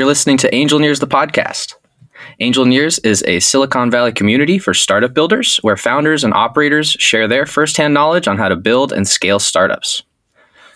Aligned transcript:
You're 0.00 0.06
listening 0.06 0.38
to 0.38 0.50
Angelneers, 0.50 0.98
the 0.98 1.06
podcast. 1.06 1.74
Angelneers 2.40 3.04
is 3.04 3.22
a 3.26 3.38
Silicon 3.38 3.90
Valley 3.90 4.12
community 4.12 4.58
for 4.58 4.72
startup 4.72 5.12
builders 5.12 5.58
where 5.58 5.76
founders 5.76 6.24
and 6.24 6.32
operators 6.32 6.92
share 6.92 7.28
their 7.28 7.44
firsthand 7.44 7.92
knowledge 7.92 8.26
on 8.26 8.38
how 8.38 8.48
to 8.48 8.56
build 8.56 8.94
and 8.94 9.06
scale 9.06 9.38
startups. 9.38 10.02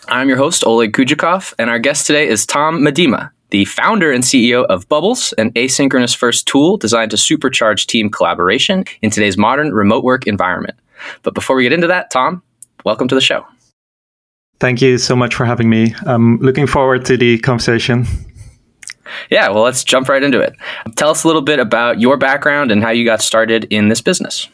I'm 0.09 0.27
your 0.27 0.37
host, 0.37 0.63
Oleg 0.63 0.93
Kujakov, 0.93 1.55
and 1.57 1.71
our 1.71 1.79
guest 1.79 2.05
today 2.05 2.27
is 2.27 2.45
Tom 2.45 2.81
Medema, 2.81 3.31
the 3.49 3.65
founder 3.65 4.11
and 4.11 4.23
CEO 4.23 4.63
of 4.67 4.87
Bubbles, 4.89 5.33
an 5.39 5.51
asynchronous 5.53 6.15
first 6.15 6.45
tool 6.45 6.77
designed 6.77 7.09
to 7.09 7.17
supercharge 7.17 7.87
team 7.87 8.11
collaboration 8.11 8.83
in 9.01 9.09
today's 9.09 9.39
modern 9.39 9.73
remote 9.73 10.03
work 10.03 10.27
environment. 10.27 10.77
But 11.23 11.33
before 11.33 11.55
we 11.55 11.63
get 11.63 11.73
into 11.73 11.87
that, 11.87 12.11
Tom, 12.11 12.43
welcome 12.83 13.07
to 13.07 13.15
the 13.15 13.21
show. 13.21 13.43
Thank 14.59 14.83
you 14.83 14.99
so 14.99 15.15
much 15.15 15.33
for 15.33 15.45
having 15.45 15.67
me. 15.67 15.95
I'm 16.05 16.37
looking 16.41 16.67
forward 16.67 17.05
to 17.05 17.17
the 17.17 17.39
conversation. 17.39 18.05
Yeah, 19.29 19.49
well, 19.49 19.63
let's 19.63 19.83
jump 19.83 20.09
right 20.09 20.23
into 20.23 20.39
it. 20.39 20.55
Tell 20.95 21.09
us 21.09 21.23
a 21.23 21.27
little 21.27 21.41
bit 21.41 21.59
about 21.59 21.99
your 21.99 22.17
background 22.17 22.71
and 22.71 22.81
how 22.81 22.89
you 22.89 23.05
got 23.05 23.21
started 23.21 23.65
in 23.69 23.89
this 23.89 24.01
business. 24.01 24.47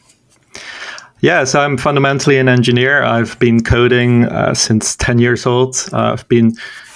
Yeah, 1.21 1.43
so 1.43 1.59
I'm 1.59 1.77
fundamentally 1.77 2.39
an 2.39 2.49
engineer. 2.49 3.03
I've 3.03 3.37
been 3.37 3.63
coding 3.63 4.25
uh, 4.25 4.55
since 4.55 4.95
10 4.95 5.19
years 5.19 5.45
old. 5.45 5.75
Uh, 5.93 6.13
I've 6.13 6.27
been, 6.27 6.53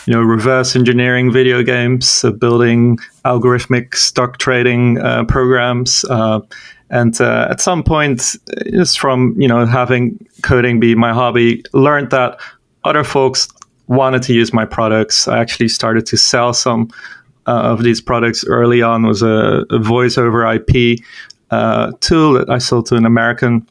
you 0.08 0.14
know, 0.14 0.22
reverse 0.22 0.76
engineering 0.76 1.32
video 1.32 1.62
games, 1.62 2.10
so 2.10 2.32
building 2.32 2.98
algorithmic 3.24 3.94
stock 3.94 4.40
trading 4.40 5.00
uh, 5.00 5.26
programs. 5.26 6.06
Uh, 6.06 6.40
and 6.90 7.20
uh, 7.22 7.48
at 7.52 7.62
some 7.62 7.84
point, 7.84 8.36
just 8.72 9.00
from, 9.00 9.36
you 9.40 9.48
know, 9.48 9.64
having 9.66 10.18
coding 10.42 10.80
be 10.80 10.96
my 10.96 11.14
hobby, 11.14 11.64
learned 11.74 12.10
that 12.10 12.40
other 12.84 13.04
folks 13.04 13.48
wanted 13.88 14.24
to 14.24 14.34
use 14.34 14.54
my 14.54 14.66
products. 14.66 15.28
I 15.28 15.38
actually 15.38 15.68
started 15.68 16.08
to 16.08 16.18
sell 16.18 16.52
some 16.54 16.90
uh, 16.92 16.96
of 17.46 17.84
these 17.84 18.02
products 18.02 18.46
early 18.46 18.82
on 18.82 19.04
was 19.04 19.22
a, 19.22 19.66
a 19.70 19.80
voice 19.80 20.18
over 20.18 20.46
IP 20.52 21.00
uh, 21.52 21.92
tool 22.00 22.34
that 22.34 22.50
I 22.50 22.58
sold 22.58 22.88
to 22.88 22.96
an 22.96 23.06
American 23.06 23.68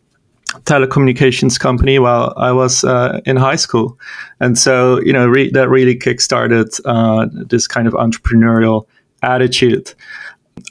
telecommunications 0.62 1.58
company 1.58 1.98
while 1.98 2.32
I 2.36 2.52
was 2.52 2.84
uh, 2.84 3.20
in 3.26 3.36
high 3.36 3.56
school. 3.56 3.98
And 4.40 4.56
so, 4.56 5.00
you 5.00 5.12
know, 5.12 5.26
re- 5.26 5.50
that 5.50 5.68
really 5.68 5.96
kickstarted 5.96 6.80
uh, 6.84 7.26
this 7.32 7.66
kind 7.66 7.88
of 7.88 7.94
entrepreneurial 7.94 8.86
attitude. 9.22 9.92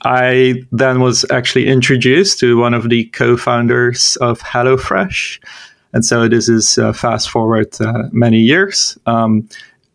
I 0.04 0.64
then 0.72 1.02
was 1.02 1.26
actually 1.30 1.67
introduced 1.67 2.40
to 2.40 2.58
one 2.58 2.73
of 2.73 2.90
the 2.90 3.06
co 3.06 3.36
founders 3.36 4.16
of 4.17 4.40
HelloFresh. 4.40 5.44
And 5.92 6.06
so 6.06 6.28
this 6.28 6.50
is 6.50 6.78
uh, 6.78 6.94
fast 6.94 7.30
forward 7.30 7.76
uh, 7.82 8.04
many 8.12 8.40
years. 8.40 8.98
Um, 9.06 9.48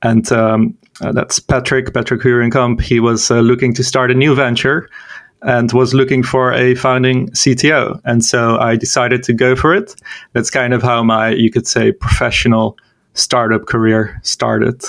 and 0.03 0.31
um, 0.31 0.77
uh, 1.01 1.13
that's 1.13 1.39
Patrick, 1.41 1.95
Patrick 1.95 2.21
Hurenkamp. 2.23 2.81
He 2.81 3.01
was 3.01 3.31
uh, 3.31 3.41
looking 3.41 3.73
to 3.75 3.85
start 3.85 4.11
a 4.11 4.15
new 4.15 4.35
venture 4.35 4.89
and 5.43 5.73
was 5.73 5.95
looking 5.95 6.23
for 6.23 6.53
a 6.53 6.75
founding 6.75 7.29
CTO. 7.31 8.01
And 8.05 8.25
so 8.25 8.59
I 8.59 8.77
decided 8.77 9.23
to 9.25 9.33
go 9.33 9.55
for 9.55 9.75
it. 9.75 9.95
That's 10.33 10.51
kind 10.51 10.75
of 10.75 10.83
how 10.83 11.03
my, 11.05 11.31
you 11.31 11.51
could 11.51 11.67
say, 11.67 11.93
professional 11.93 12.77
startup 13.15 13.67
career 13.67 14.19
started. 14.23 14.83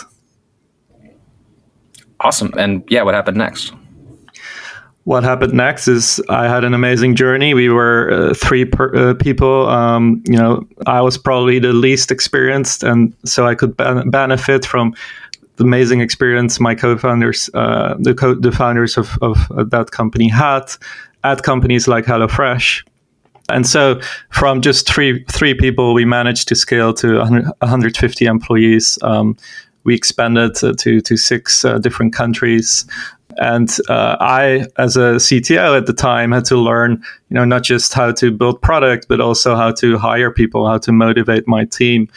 Awesome. 2.22 2.52
And 2.58 2.84
yeah, 2.90 3.04
what 3.04 3.14
happened 3.14 3.38
next? 3.38 3.74
What 5.04 5.24
happened 5.24 5.54
next 5.54 5.88
is 5.88 6.22
I 6.30 6.48
had 6.48 6.64
an 6.64 6.74
amazing 6.74 7.16
journey. 7.16 7.54
We 7.54 7.70
were 7.70 8.12
uh, 8.12 8.34
three 8.34 8.66
per, 8.66 8.94
uh, 8.96 9.14
people. 9.16 9.68
Um, 9.70 10.22
you 10.26 10.38
know, 10.38 10.68
I 10.86 11.02
was 11.02 11.18
probably 11.18 11.58
the 11.58 11.74
least 11.74 12.12
experienced, 12.12 12.84
and 12.84 13.16
so 13.26 13.48
I 13.48 13.56
could 13.56 13.76
ben- 13.76 14.10
benefit 14.10 14.66
from 14.66 14.94
amazing 15.60 16.02
experience 16.02 16.60
my 16.60 16.76
co-founders, 16.76 17.50
uh, 17.54 17.96
the, 18.00 18.14
co- 18.14 18.36
the 18.36 18.52
founders 18.52 18.98
of, 18.98 19.18
of 19.22 19.38
that 19.70 19.92
company 19.92 20.30
had 20.30 20.72
at 21.24 21.44
companies 21.44 21.88
like 21.88 22.06
HelloFresh. 22.06 22.86
And 23.50 23.66
so, 23.66 24.00
from 24.30 24.62
just 24.62 24.88
three 24.88 25.24
three 25.26 25.56
people, 25.56 25.96
we 25.96 26.06
managed 26.06 26.48
to 26.50 26.56
scale 26.56 26.94
to 26.94 27.18
100, 27.18 27.46
150 27.46 28.26
employees. 28.26 29.00
Um, 29.02 29.38
we 29.86 29.96
expanded 29.96 30.54
to 30.56 31.02
to 31.02 31.18
six 31.18 31.66
uh, 31.66 31.80
different 31.80 32.14
countries, 32.14 32.86
and 33.38 33.76
uh, 33.88 34.18
I, 34.20 34.66
as 34.78 34.98
a 34.98 35.16
CTO 35.16 35.78
at 35.78 35.86
the 35.86 35.94
time, 35.94 36.32
had 36.32 36.46
to 36.46 36.58
learn, 36.58 37.04
you 37.30 37.36
know, 37.36 37.46
not 37.46 37.64
just 37.64 37.94
how 37.94 38.12
to 38.12 38.32
build 38.32 38.62
product, 38.62 39.08
but 39.08 39.22
also 39.22 39.56
how 39.56 39.72
to 39.74 39.98
hire 39.98 40.32
people, 40.32 40.68
how 40.68 40.78
to 40.80 40.92
motivate 40.92 41.48
my 41.48 41.66
team. 41.66 42.10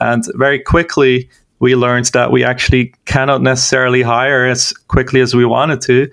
And 0.00 0.24
very 0.36 0.60
quickly, 0.60 1.28
we 1.60 1.74
learned 1.74 2.06
that 2.06 2.30
we 2.30 2.44
actually 2.44 2.94
cannot 3.04 3.42
necessarily 3.42 4.02
hire 4.02 4.46
as 4.46 4.72
quickly 4.72 5.20
as 5.20 5.34
we 5.34 5.44
wanted 5.44 5.80
to, 5.82 6.10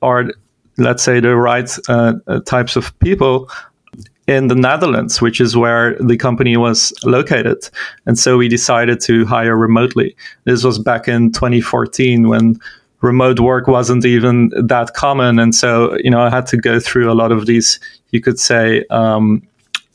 or 0.00 0.32
let's 0.78 1.02
say 1.02 1.20
the 1.20 1.36
right 1.36 1.70
uh, 1.88 2.14
uh, 2.26 2.40
types 2.40 2.76
of 2.76 2.98
people 2.98 3.48
in 4.26 4.48
the 4.48 4.54
Netherlands, 4.54 5.20
which 5.20 5.40
is 5.40 5.56
where 5.56 5.96
the 5.98 6.16
company 6.16 6.56
was 6.56 6.92
located. 7.04 7.68
And 8.06 8.18
so 8.18 8.36
we 8.36 8.48
decided 8.48 9.00
to 9.02 9.24
hire 9.26 9.56
remotely. 9.56 10.16
This 10.44 10.64
was 10.64 10.78
back 10.78 11.08
in 11.08 11.32
2014 11.32 12.28
when 12.28 12.58
remote 13.00 13.40
work 13.40 13.66
wasn't 13.66 14.04
even 14.04 14.50
that 14.50 14.94
common. 14.94 15.38
And 15.38 15.54
so, 15.54 15.96
you 15.98 16.10
know, 16.10 16.20
I 16.20 16.30
had 16.30 16.46
to 16.46 16.56
go 16.56 16.78
through 16.78 17.10
a 17.10 17.14
lot 17.14 17.32
of 17.32 17.46
these, 17.46 17.80
you 18.10 18.20
could 18.20 18.38
say, 18.38 18.84
um, 18.90 19.42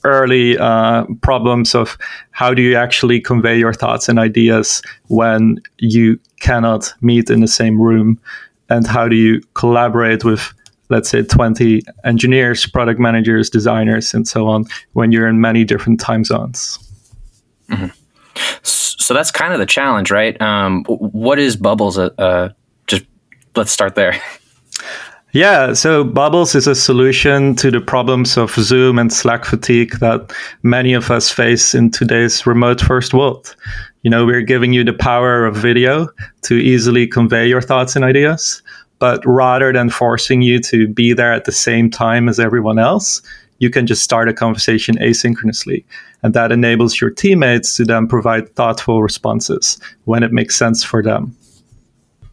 early 0.04 0.58
uh, 0.58 1.06
problems 1.22 1.76
of 1.76 1.98
how 2.32 2.54
do 2.54 2.62
you 2.62 2.76
actually 2.76 3.20
convey 3.20 3.58
your 3.58 3.74
thoughts 3.74 4.08
and 4.10 4.20
ideas 4.20 4.82
when 5.08 5.60
you 5.80 6.20
cannot 6.40 6.94
meet 7.02 7.30
in 7.30 7.42
the 7.42 7.48
same 7.48 7.82
room? 7.82 8.20
And 8.70 8.86
how 8.86 9.08
do 9.08 9.16
you 9.16 9.42
collaborate 9.54 10.24
with 10.24 10.54
let's 10.90 11.10
say 11.10 11.22
20 11.22 11.82
engineers 12.06 12.66
product 12.66 13.00
managers 13.00 13.50
designers 13.50 14.14
and 14.14 14.28
so 14.28 14.48
on 14.48 14.66
when 14.94 15.12
you're 15.12 15.28
in 15.28 15.42
many 15.42 15.64
different 15.64 16.00
time 16.00 16.24
zones? 16.24 16.80
Mm-hmm. 17.70 17.88
so 18.64 19.14
that's 19.14 19.30
kind 19.30 19.52
of 19.52 19.60
the 19.60 19.66
challenge 19.66 20.10
right? 20.10 20.42
Um, 20.42 20.86
what 20.86 21.38
is 21.38 21.58
bubbles 21.58 21.98
uh, 21.98 22.10
uh, 22.18 22.50
just 22.88 23.04
let's 23.56 23.72
start 23.72 23.96
there 23.96 24.22
Yeah, 25.38 25.74
so 25.74 26.04
Bubbles 26.04 26.56
is 26.56 26.66
a 26.66 26.74
solution 26.74 27.56
to 27.58 27.70
the 27.70 27.80
problems 27.80 28.38
of 28.38 28.56
Zoom 28.56 28.98
and 28.98 29.14
Slack 29.14 29.46
fatigue 29.46 30.00
that 30.00 30.34
many 30.64 30.94
of 30.94 31.12
us 31.12 31.30
face 31.30 31.76
in 31.76 31.92
today's 31.92 32.48
remote 32.48 32.82
first 32.82 33.14
world. 33.14 33.56
You 34.02 34.10
know, 34.10 34.26
we're 34.26 34.42
giving 34.42 34.74
you 34.74 34.84
the 34.84 34.94
power 34.94 35.46
of 35.46 35.56
video 35.56 36.10
to 36.42 36.56
easily 36.56 37.06
convey 37.06 37.48
your 37.48 37.62
thoughts 37.62 37.96
and 37.96 38.04
ideas, 38.04 38.64
but 38.98 39.22
rather 39.28 39.72
than 39.72 39.92
forcing 39.92 40.42
you 40.42 40.58
to 40.62 40.88
be 40.88 41.14
there 41.14 41.34
at 41.34 41.46
the 41.46 41.52
same 41.52 41.92
time 41.92 42.28
as 42.28 42.40
everyone 42.40 42.80
else, 42.80 43.22
you 43.60 43.70
can 43.70 43.86
just 43.86 44.02
start 44.02 44.28
a 44.28 44.34
conversation 44.34 44.98
asynchronously. 44.98 45.86
And 46.24 46.34
that 46.34 46.52
enables 46.52 47.00
your 47.00 47.12
teammates 47.12 47.76
to 47.76 47.86
then 47.86 48.08
provide 48.08 48.56
thoughtful 48.56 49.04
responses 49.04 49.80
when 50.06 50.24
it 50.24 50.32
makes 50.32 50.56
sense 50.56 50.84
for 50.84 51.04
them 51.04 51.38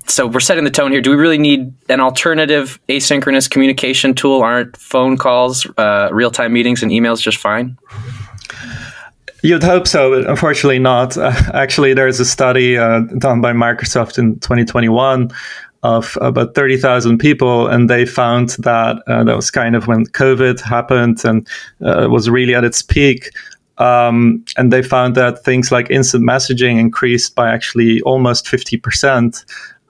so 0.07 0.27
we're 0.27 0.41
setting 0.41 0.65
the 0.65 0.71
tone 0.71 0.93
here. 0.93 1.01
Do 1.01 1.11
we 1.11 1.17
really 1.17 1.39
need 1.39 1.73
an 1.89 2.01
alternative 2.01 2.79
asynchronous 2.89 3.49
communication 3.49 4.15
tool? 4.15 4.43
Aren't 4.43 4.77
phone 4.77 5.17
calls, 5.17 5.67
uh, 5.77 6.09
real 6.13 6.31
time 6.31 6.53
meetings, 6.53 6.83
and 6.83 6.93
emails 6.93 7.21
just 7.21 7.39
fine? 7.39 7.79
You'd 9.43 9.63
hope 9.63 9.87
so, 9.87 10.11
but 10.11 10.29
unfortunately 10.29 10.79
not. 10.79 11.17
Uh, 11.17 11.33
actually, 11.55 11.95
there's 11.95 12.21
a 12.21 12.25
study 12.25 12.79
uh, 12.79 13.01
done 13.19 13.41
by 13.41 13.53
Microsoft 13.53 14.19
in 14.19 14.39
2021 14.41 15.31
of 15.83 16.17
about 16.23 16.55
30,000 16.55 17.19
people, 17.19 17.67
and 17.67 17.91
they 17.91 18.07
found 18.07 18.51
that 18.61 19.03
uh, 19.07 19.23
that 19.23 19.37
was 19.37 19.51
kind 19.51 19.77
of 19.77 19.87
when 19.87 20.07
COVID 20.07 20.61
happened 20.61 21.23
and 21.25 21.47
uh, 21.85 22.09
was 22.11 22.31
really 22.31 22.55
at 22.55 22.65
its 22.65 22.81
peak. 22.83 23.29
Um, 23.77 24.45
and 24.57 24.73
they 24.73 24.83
found 24.83 25.15
that 25.17 25.45
things 25.45 25.73
like 25.73 25.91
instant 25.91 26.25
messaging 26.25 26.79
increased 26.79 27.35
by 27.35 27.53
actually 27.53 28.01
almost 28.03 28.47
50% 28.47 29.45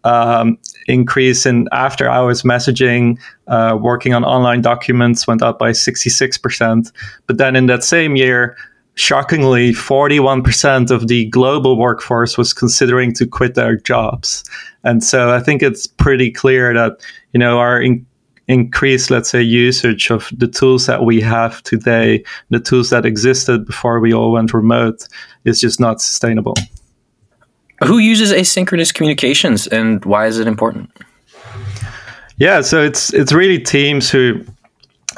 um, 0.04 0.58
increase 0.86 1.46
in 1.46 1.68
after 1.72 2.08
hours 2.08 2.42
messaging, 2.42 3.18
uh, 3.48 3.76
working 3.80 4.14
on 4.14 4.24
online 4.24 4.60
documents 4.60 5.26
went 5.26 5.42
up 5.42 5.58
by 5.58 5.70
66%. 5.70 6.92
But 7.26 7.38
then 7.38 7.56
in 7.56 7.66
that 7.66 7.82
same 7.82 8.16
year, 8.16 8.56
shockingly, 8.94 9.72
41% 9.72 10.90
of 10.90 11.08
the 11.08 11.26
global 11.30 11.76
workforce 11.76 12.38
was 12.38 12.52
considering 12.52 13.12
to 13.14 13.26
quit 13.26 13.54
their 13.54 13.76
jobs. 13.76 14.44
And 14.84 15.02
so 15.02 15.32
I 15.32 15.40
think 15.40 15.62
it's 15.62 15.86
pretty 15.86 16.30
clear 16.30 16.74
that, 16.74 17.00
you 17.32 17.40
know, 17.40 17.58
our 17.58 17.80
in- 17.80 18.06
increased, 18.46 19.10
let's 19.10 19.30
say, 19.30 19.40
usage 19.40 20.10
of 20.10 20.28
the 20.36 20.46
tools 20.46 20.86
that 20.86 21.04
we 21.04 21.20
have 21.20 21.62
today, 21.62 22.22
the 22.50 22.60
tools 22.60 22.90
that 22.90 23.06
existed 23.06 23.64
before 23.64 24.00
we 24.00 24.12
all 24.12 24.32
went 24.32 24.52
remote, 24.52 25.08
is 25.44 25.60
just 25.60 25.80
not 25.80 26.00
sustainable. 26.00 26.54
Who 27.86 27.98
uses 27.98 28.32
asynchronous 28.32 28.92
communications 28.92 29.66
and 29.66 30.04
why 30.04 30.26
is 30.26 30.38
it 30.38 30.46
important? 30.46 30.90
Yeah, 32.38 32.62
so 32.62 32.82
it's 32.82 33.12
it's 33.14 33.32
really 33.32 33.58
teams 33.60 34.10
who 34.10 34.44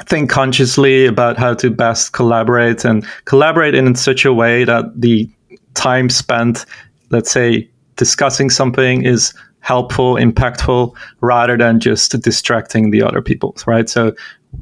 think 0.05 0.29
consciously 0.29 1.05
about 1.05 1.37
how 1.37 1.53
to 1.55 1.71
best 1.71 2.13
collaborate 2.13 2.85
and 2.85 3.05
collaborate 3.25 3.73
in 3.73 3.95
such 3.95 4.25
a 4.25 4.33
way 4.33 4.63
that 4.63 4.85
the 4.95 5.29
time 5.73 6.09
spent, 6.09 6.65
let's 7.09 7.31
say, 7.31 7.69
discussing 7.95 8.49
something 8.49 9.03
is 9.03 9.33
helpful, 9.61 10.15
impactful, 10.15 10.95
rather 11.21 11.57
than 11.57 11.79
just 11.79 12.19
distracting 12.21 12.91
the 12.91 13.01
other 13.01 13.21
people, 13.21 13.55
right? 13.65 13.89
So 13.89 14.13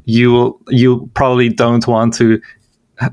you 0.04 0.32
will, 0.32 0.60
you 0.68 1.10
probably 1.14 1.48
don't 1.48 1.86
want 1.86 2.14
to 2.14 2.40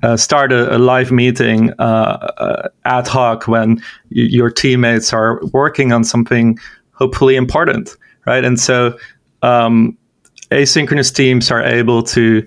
uh, 0.01 0.17
start 0.17 0.51
a, 0.51 0.75
a, 0.75 0.77
live 0.77 1.11
meeting 1.11 1.71
uh, 1.79 2.29
uh, 2.37 2.69
ad 2.85 3.07
hoc 3.07 3.47
when 3.47 3.75
y- 3.75 3.81
your 4.11 4.49
teammates 4.49 5.11
are 5.13 5.41
working 5.51 5.91
on 5.91 6.03
something 6.03 6.57
hopefully 6.93 7.35
important, 7.35 7.95
right? 8.25 8.45
And 8.45 8.59
so 8.59 8.97
um, 9.41 9.97
asynchronous 10.51 11.13
teams 11.13 11.51
are 11.51 11.61
able 11.61 12.03
to 12.03 12.45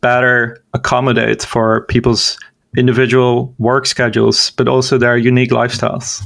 better 0.00 0.62
accommodate 0.72 1.42
for 1.42 1.82
people's 1.86 2.38
individual 2.76 3.54
work 3.58 3.86
schedules, 3.86 4.50
but 4.52 4.68
also 4.68 4.96
their 4.96 5.16
unique 5.16 5.50
lifestyles. 5.50 6.22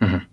Mm-hmm. 0.00 0.24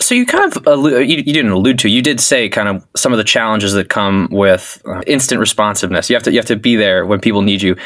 So 0.00 0.14
you 0.14 0.26
kind 0.26 0.56
of 0.56 0.64
you, 0.66 0.98
you, 0.98 1.32
didn't 1.32 1.50
allude 1.50 1.78
to 1.80 1.88
you 1.88 2.02
did 2.02 2.20
say 2.20 2.48
kind 2.48 2.68
of 2.68 2.86
some 2.96 3.12
of 3.12 3.18
the 3.18 3.24
challenges 3.24 3.72
that 3.72 3.88
come 3.88 4.28
with 4.30 4.80
uh, 4.86 5.02
instant 5.06 5.40
responsiveness. 5.40 6.08
You 6.08 6.14
have 6.14 6.22
to 6.24 6.32
you 6.32 6.38
have 6.38 6.46
to 6.46 6.56
be 6.56 6.76
there 6.76 7.04
when 7.04 7.20
people 7.20 7.42
need 7.42 7.62
you. 7.62 7.76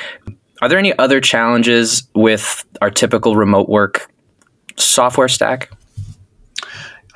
Are 0.61 0.69
there 0.69 0.79
any 0.79 0.97
other 0.99 1.21
challenges 1.21 2.07
with 2.15 2.65
our 2.81 2.91
typical 2.91 3.35
remote 3.35 3.69
work 3.69 4.13
software 4.77 5.29
stack? 5.29 5.71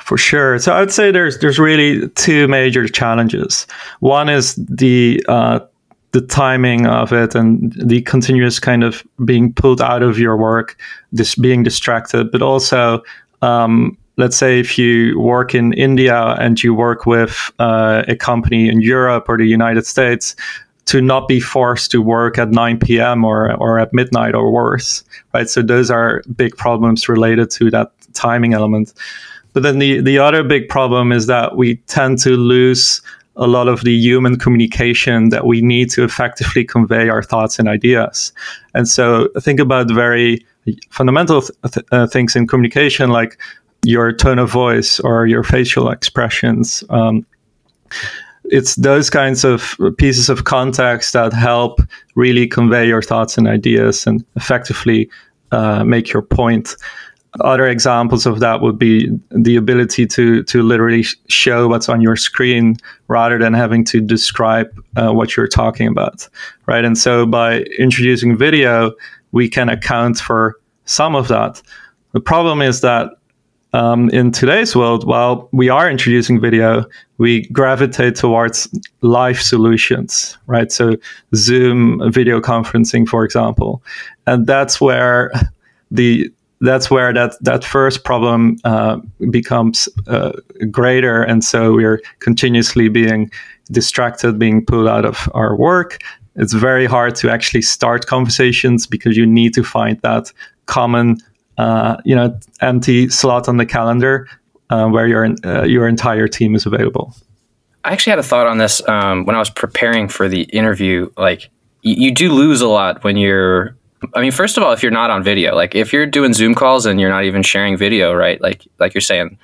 For 0.01 0.17
sure. 0.17 0.59
So 0.59 0.73
I'd 0.73 0.93
say 0.93 1.11
there's 1.11 1.39
there's 1.39 1.59
really 1.59 2.09
two 2.11 2.49
major 2.49 2.89
challenges. 2.89 3.67
One 4.01 4.29
is 4.29 4.55
the 4.55 5.23
uh, 5.29 5.61
the 6.13 6.23
timing 6.23 6.87
of 6.87 7.13
it 7.13 7.35
and 7.35 7.73
the 7.73 8.01
continuous 8.03 8.59
kind 8.59 8.83
of 8.83 9.07
being 9.25 9.53
pulled 9.53 9.83
out 9.83 10.03
of 10.03 10.19
your 10.19 10.37
work, 10.37 10.79
this 11.13 11.35
being 11.35 11.63
distracted, 11.63 12.33
but 12.33 12.41
also 12.41 13.03
um, 13.43 13.99
let's 14.17 14.37
say 14.37 14.59
if 14.59 14.79
you 14.79 15.19
work 15.21 15.55
in 15.55 15.73
India 15.75 16.37
and 16.39 16.63
you 16.63 16.75
work 16.75 17.07
with 17.07 17.53
uh, 17.59 18.03
a 18.09 18.17
company 18.17 18.69
in 18.69 18.81
Europe 18.81 19.29
or 19.29 19.37
the 19.37 19.47
United 19.47 19.87
States, 19.87 20.35
to 20.87 21.01
not 21.01 21.27
be 21.27 21.41
forced 21.41 21.91
to 21.91 22.01
work 22.01 22.39
at 22.39 22.51
9 22.51 22.79
p.m. 22.79 23.25
or 23.25 23.55
or 23.55 23.79
at 23.79 23.93
midnight 23.93 24.35
or 24.35 24.51
worse, 24.51 25.05
right? 25.35 25.49
So 25.51 25.61
those 25.63 25.91
are 25.91 26.23
big 26.35 26.57
problems 26.57 27.09
related 27.09 27.51
to 27.53 27.71
that 27.73 27.93
timing 28.15 28.55
element. 28.55 28.95
But 29.53 29.63
then 29.63 29.79
the 29.79 30.01
the 30.01 30.19
other 30.19 30.43
big 30.45 30.69
problem 30.69 31.13
is 31.13 31.27
that 31.27 31.57
we 31.57 31.77
tend 31.89 32.19
to 32.21 32.37
lose 32.37 33.03
a 33.35 33.47
lot 33.47 33.69
of 33.69 33.83
the 33.83 33.95
human 33.95 34.39
communication 34.39 35.29
that 35.29 35.45
we 35.45 35.61
need 35.61 35.91
to 35.91 36.05
effectively 36.05 36.65
convey 36.65 37.09
our 37.09 37.23
thoughts 37.23 37.59
and 37.59 37.69
ideas. 37.69 38.33
And 38.73 38.89
so 38.89 39.29
think 39.41 39.61
about 39.61 39.91
very 39.91 40.45
fundamental 40.91 41.43
th- 41.43 41.87
uh, 41.93 42.07
things 42.07 42.35
in 42.35 42.47
communication 42.47 43.11
like 43.11 43.39
your 43.87 44.13
tone 44.13 44.41
of 44.41 44.51
voice 44.51 44.99
or 45.01 45.27
your 45.27 45.45
facial 45.45 45.91
expressions. 45.91 46.83
Um, 46.91 47.25
it's 48.45 48.75
those 48.77 49.11
kinds 49.11 49.45
of 49.45 49.77
pieces 49.97 50.29
of 50.29 50.45
context 50.45 51.13
that 51.13 51.33
help 51.33 51.81
really 52.17 52.47
convey 52.49 52.87
your 52.87 53.03
thoughts 53.03 53.39
and 53.39 53.47
ideas 53.47 54.07
and 54.07 54.25
effectively 54.35 55.09
uh, 55.53 55.85
make 55.85 56.13
your 56.13 56.23
point. 56.23 56.77
Other 57.41 57.67
examples 57.67 58.27
of 58.27 58.41
that 58.41 58.61
would 58.61 58.79
be 58.79 59.09
the 59.31 59.57
ability 59.57 60.07
to 60.07 60.43
to 60.45 60.63
literally 60.63 61.05
show 61.29 61.69
what's 61.69 61.89
on 61.89 62.01
your 62.01 62.17
screen 62.17 62.77
rather 63.09 63.39
than 63.39 63.53
having 63.53 63.85
to 63.87 64.01
describe 64.01 64.69
uh, 64.97 65.13
what 65.13 65.37
you're 65.37 65.49
talking 65.49 65.87
about, 65.87 66.29
right? 66.67 66.85
And 66.85 66.97
so 66.97 67.27
by 67.27 67.61
introducing 67.79 68.37
video, 68.37 68.93
we 69.33 69.49
can 69.49 69.69
account 69.69 70.19
for 70.19 70.57
some 70.87 71.15
of 71.15 71.29
that. 71.29 71.63
The 72.13 72.21
problem 72.21 72.63
is 72.63 72.81
that 72.81 73.11
um, 73.77 74.09
in 74.09 74.33
today's 74.33 74.75
world, 74.75 75.07
while 75.07 75.51
we 75.53 75.69
are 75.69 75.91
introducing 75.91 76.41
video, 76.41 76.87
we 77.19 77.47
gravitate 77.49 78.17
towards 78.17 78.69
live 79.03 79.39
solutions, 79.41 80.39
right? 80.47 80.73
So 80.73 80.95
Zoom 81.35 82.01
video 82.11 82.41
conferencing, 82.41 83.07
for 83.07 83.23
example, 83.23 83.83
and 84.27 84.47
that's 84.47 84.81
where 84.81 85.31
the 85.91 86.33
that's 86.63 86.91
where 86.91 87.13
that 87.13 87.35
that 87.43 87.65
first 87.65 88.03
problem 88.03 88.57
uh, 88.65 88.97
becomes 89.31 89.91
uh, 90.07 90.33
greater, 90.71 91.23
and 91.23 91.45
so 91.45 91.75
we're 91.75 92.01
continuously 92.21 92.89
being 92.89 93.31
distracted, 93.71 94.39
being 94.39 94.65
pulled 94.65 94.89
out 94.89 95.05
of 95.05 95.29
our 95.35 95.55
work. 95.55 95.99
It's 96.35 96.55
very 96.55 96.87
hard 96.87 97.15
to 97.17 97.31
actually 97.31 97.63
start 97.63 98.07
conversations 98.07 98.87
because 98.87 99.19
you 99.19 99.27
need 99.27 99.53
to 99.53 99.63
find 99.63 100.01
that 100.01 100.33
common 100.65 101.19
uh, 101.59 101.97
you 102.05 102.15
know, 102.15 102.39
empty 102.61 103.09
slot 103.09 103.49
on 103.49 103.57
the 103.57 103.67
calendar 103.67 104.29
uh, 104.71 104.89
where 104.89 105.07
your 105.07 105.29
uh, 105.45 105.65
your 105.65 105.89
entire 105.89 106.29
team 106.29 106.55
is 106.55 106.67
available. 106.67 107.15
I 107.85 107.93
actually 107.93 108.11
had 108.11 108.19
a 108.19 108.25
thought 108.25 108.47
on 108.47 108.59
this 108.59 108.87
um, 108.89 109.25
when 109.25 109.37
I 109.37 109.39
was 109.39 109.51
preparing 109.51 110.09
for 110.09 110.29
the 110.29 110.43
interview. 110.43 111.11
Like, 111.17 111.43
y- 111.85 111.95
you 111.97 112.13
do 112.13 112.33
lose 112.33 112.61
a 112.61 112.69
lot 112.69 113.05
when 113.05 113.17
you're. 113.17 113.77
I 114.15 114.21
mean, 114.21 114.33
first 114.33 114.57
of 114.57 114.63
all, 114.63 114.73
if 114.73 114.83
you're 114.83 114.93
not 114.93 115.11
on 115.11 115.23
video, 115.23 115.55
like 115.55 115.75
if 115.75 115.93
you're 115.93 116.07
doing 116.07 116.35
Zoom 116.35 116.55
calls 116.55 116.85
and 116.85 117.01
you're 117.01 117.11
not 117.11 117.25
even 117.25 117.43
sharing 117.43 117.77
video, 117.77 118.13
right? 118.13 118.41
Like, 118.41 118.67
like 118.79 118.93
you're 118.93 119.01
saying, 119.01 119.39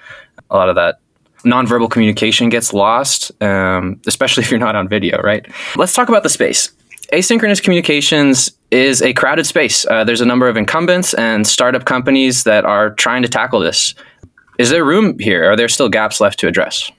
a 0.50 0.56
lot 0.56 0.68
of 0.68 0.74
that 0.74 1.00
nonverbal 1.44 1.90
communication 1.90 2.48
gets 2.50 2.72
lost, 2.72 3.32
um, 3.42 4.00
especially 4.06 4.42
if 4.44 4.50
you're 4.50 4.60
not 4.60 4.76
on 4.76 4.88
video, 4.88 5.20
right? 5.22 5.46
Let's 5.76 5.94
talk 5.94 6.08
about 6.08 6.22
the 6.22 6.28
space 6.28 6.70
asynchronous 7.12 7.62
communications 7.62 8.52
is 8.70 9.02
a 9.02 9.12
crowded 9.12 9.46
space. 9.46 9.86
Uh, 9.86 10.02
there's 10.02 10.22
a 10.22 10.26
number 10.26 10.48
of 10.48 10.56
incumbents 10.56 11.12
and 11.14 11.46
startup 11.46 11.84
companies 11.84 12.44
that 12.44 12.64
are 12.64 12.94
trying 12.94 13.22
to 13.22 13.28
tackle 13.28 13.60
this. 13.60 13.94
Is 14.58 14.70
there 14.70 14.84
room 14.84 15.18
here? 15.18 15.50
Are 15.50 15.56
there 15.56 15.68
still 15.68 15.88
gaps 15.88 16.20
left 16.20 16.38
to 16.40 16.48
address? 16.48 16.90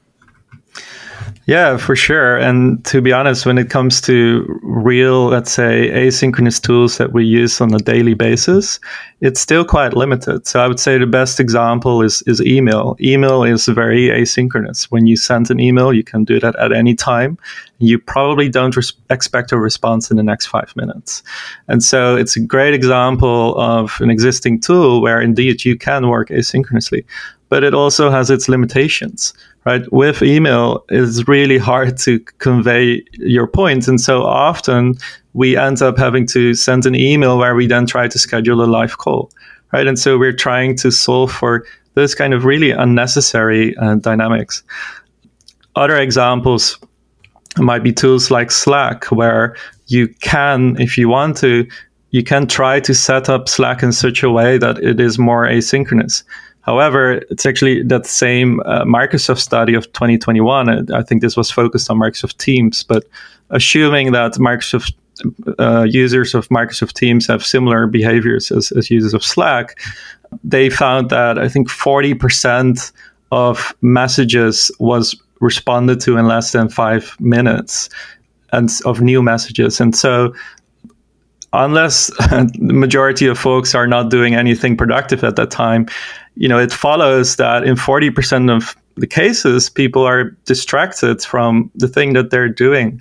Yeah, 1.46 1.76
for 1.76 1.94
sure. 1.94 2.38
And 2.38 2.84
to 2.86 3.02
be 3.02 3.12
honest, 3.12 3.46
when 3.46 3.58
it 3.58 3.70
comes 3.70 4.00
to 4.02 4.46
real, 4.64 5.26
let's 5.26 5.52
say, 5.52 5.90
asynchronous 5.90 6.62
tools 6.62 6.98
that 7.00 7.12
we 7.12 7.26
use 7.26 7.60
on 7.60 7.74
a 7.74 7.80
daily 7.80 8.14
basis, 8.14 8.80
it's 9.20 9.42
still 9.42 9.66
quite 9.66 9.94
limited. 9.94 10.48
So 10.48 10.62
I 10.62 10.70
would 10.70 10.80
say 10.80 10.98
the 10.98 11.06
best 11.06 11.42
example 11.42 12.02
is, 12.02 12.24
is 12.28 12.42
email. 12.42 12.96
Email 13.02 13.44
is 13.44 13.66
very 13.66 14.08
asynchronous. 14.08 14.86
When 14.86 15.06
you 15.06 15.18
send 15.18 15.52
an 15.52 15.60
email, 15.60 15.92
you 15.92 16.04
can 16.04 16.24
do 16.24 16.40
that 16.40 16.56
at 16.60 16.72
any 16.72 16.96
time. 16.96 17.38
You 17.80 18.00
probably 18.00 18.48
don't 18.48 18.76
res- 18.78 18.94
expect 19.10 19.52
a 19.52 19.60
response 19.60 20.10
in 20.10 20.16
the 20.16 20.24
next 20.24 20.46
five 20.46 20.74
minutes. 20.78 21.24
And 21.68 21.84
so 21.84 22.16
it's 22.16 22.38
a 22.38 22.42
great 22.42 22.74
example 22.74 23.58
of 23.58 24.00
an 24.00 24.10
existing 24.10 24.62
tool 24.62 25.02
where 25.02 25.20
indeed 25.20 25.66
you 25.66 25.78
can 25.78 26.08
work 26.08 26.30
asynchronously 26.30 27.04
but 27.54 27.64
it 27.64 27.76
also 27.76 28.10
has 28.10 28.32
its 28.32 28.50
limitations, 28.50 29.32
right? 29.64 29.84
With 29.94 30.24
email, 30.24 30.84
it's 30.90 31.28
really 31.28 31.60
hard 31.60 32.00
to 32.00 32.20
convey 32.40 33.04
your 33.20 33.46
points. 33.46 33.88
And 33.88 34.02
so 34.02 34.24
often 34.24 34.96
we 35.34 35.56
end 35.56 35.80
up 35.84 35.96
having 35.96 36.26
to 36.30 36.56
send 36.56 36.88
an 36.88 36.96
email 36.96 37.38
where 37.38 37.54
we 37.54 37.68
then 37.68 37.86
try 37.86 38.08
to 38.08 38.18
schedule 38.18 38.64
a 38.64 38.66
live 38.66 38.98
call, 38.98 39.30
right? 39.72 39.86
And 39.86 40.00
so 40.00 40.18
we're 40.18 40.36
trying 40.36 40.76
to 40.78 40.90
solve 40.90 41.32
for 41.32 41.64
those 41.94 42.16
kind 42.16 42.34
of 42.34 42.44
really 42.44 42.72
unnecessary 42.72 43.78
uh, 43.78 43.98
dynamics. 43.98 44.64
Other 45.76 45.98
examples 45.98 46.80
might 47.60 47.84
be 47.84 47.94
tools 47.94 48.32
like 48.32 48.50
Slack, 48.50 49.06
where 49.12 49.56
you 49.86 50.08
can, 50.22 50.76
if 50.82 50.98
you 50.98 51.08
want 51.08 51.38
to, 51.38 51.68
you 52.10 52.24
can 52.24 52.48
try 52.48 52.80
to 52.80 52.96
set 52.96 53.30
up 53.30 53.48
Slack 53.48 53.84
in 53.84 53.92
such 53.92 54.24
a 54.24 54.32
way 54.32 54.58
that 54.58 54.80
it 54.80 55.00
is 55.00 55.20
more 55.20 55.46
asynchronous. 55.46 56.24
However, 56.64 57.22
it's 57.30 57.46
actually 57.46 57.84
that 57.84 58.06
same 58.06 58.62
uh, 58.62 58.84
Microsoft 58.86 59.40
study 59.40 59.74
of 59.74 59.92
2021. 59.94 60.92
I 60.94 61.04
think 61.04 61.22
this 61.22 61.36
was 61.36 61.52
focused 61.52 61.90
on 61.90 61.98
Microsoft 61.98 62.38
Teams, 62.38 62.84
but 62.84 63.04
assuming 63.50 64.14
that 64.14 64.34
Microsoft 64.34 64.94
uh, 65.60 65.84
users 65.84 66.34
of 66.34 66.48
Microsoft 66.50 66.94
Teams 66.94 67.28
have 67.28 67.46
similar 67.46 67.86
behaviors 67.86 68.50
as, 68.52 68.72
as 68.72 68.90
users 68.90 69.14
of 69.14 69.24
Slack, 69.24 69.80
they 70.44 70.70
found 70.70 71.10
that 71.10 71.38
I 71.38 71.50
think 71.50 71.70
40% 71.70 72.92
of 73.32 73.76
messages 73.82 74.72
was 74.80 75.16
responded 75.42 76.00
to 76.02 76.18
in 76.18 76.28
less 76.28 76.54
than 76.54 76.70
five 76.70 77.16
minutes 77.20 77.90
and 78.54 78.70
of 78.86 79.02
new 79.02 79.22
messages. 79.22 79.82
And 79.82 79.96
so 79.96 80.34
unless 81.52 82.08
the 82.18 82.50
majority 82.60 83.28
of 83.28 83.38
folks 83.38 83.76
are 83.76 83.88
not 83.88 84.10
doing 84.10 84.36
anything 84.36 84.78
productive 84.78 85.24
at 85.24 85.36
that 85.36 85.52
time, 85.52 85.88
you 86.36 86.48
know, 86.48 86.60
it 86.60 86.72
follows 86.72 87.36
that 87.38 87.64
in 87.64 87.76
40% 87.76 88.56
of 88.56 88.76
the 88.96 89.08
cases, 89.08 89.70
people 89.70 90.04
are 90.04 90.32
distracted 90.46 91.22
from 91.24 91.72
the 91.76 91.88
thing 91.88 92.14
that 92.14 92.30
they're 92.30 92.50
doing 92.50 93.00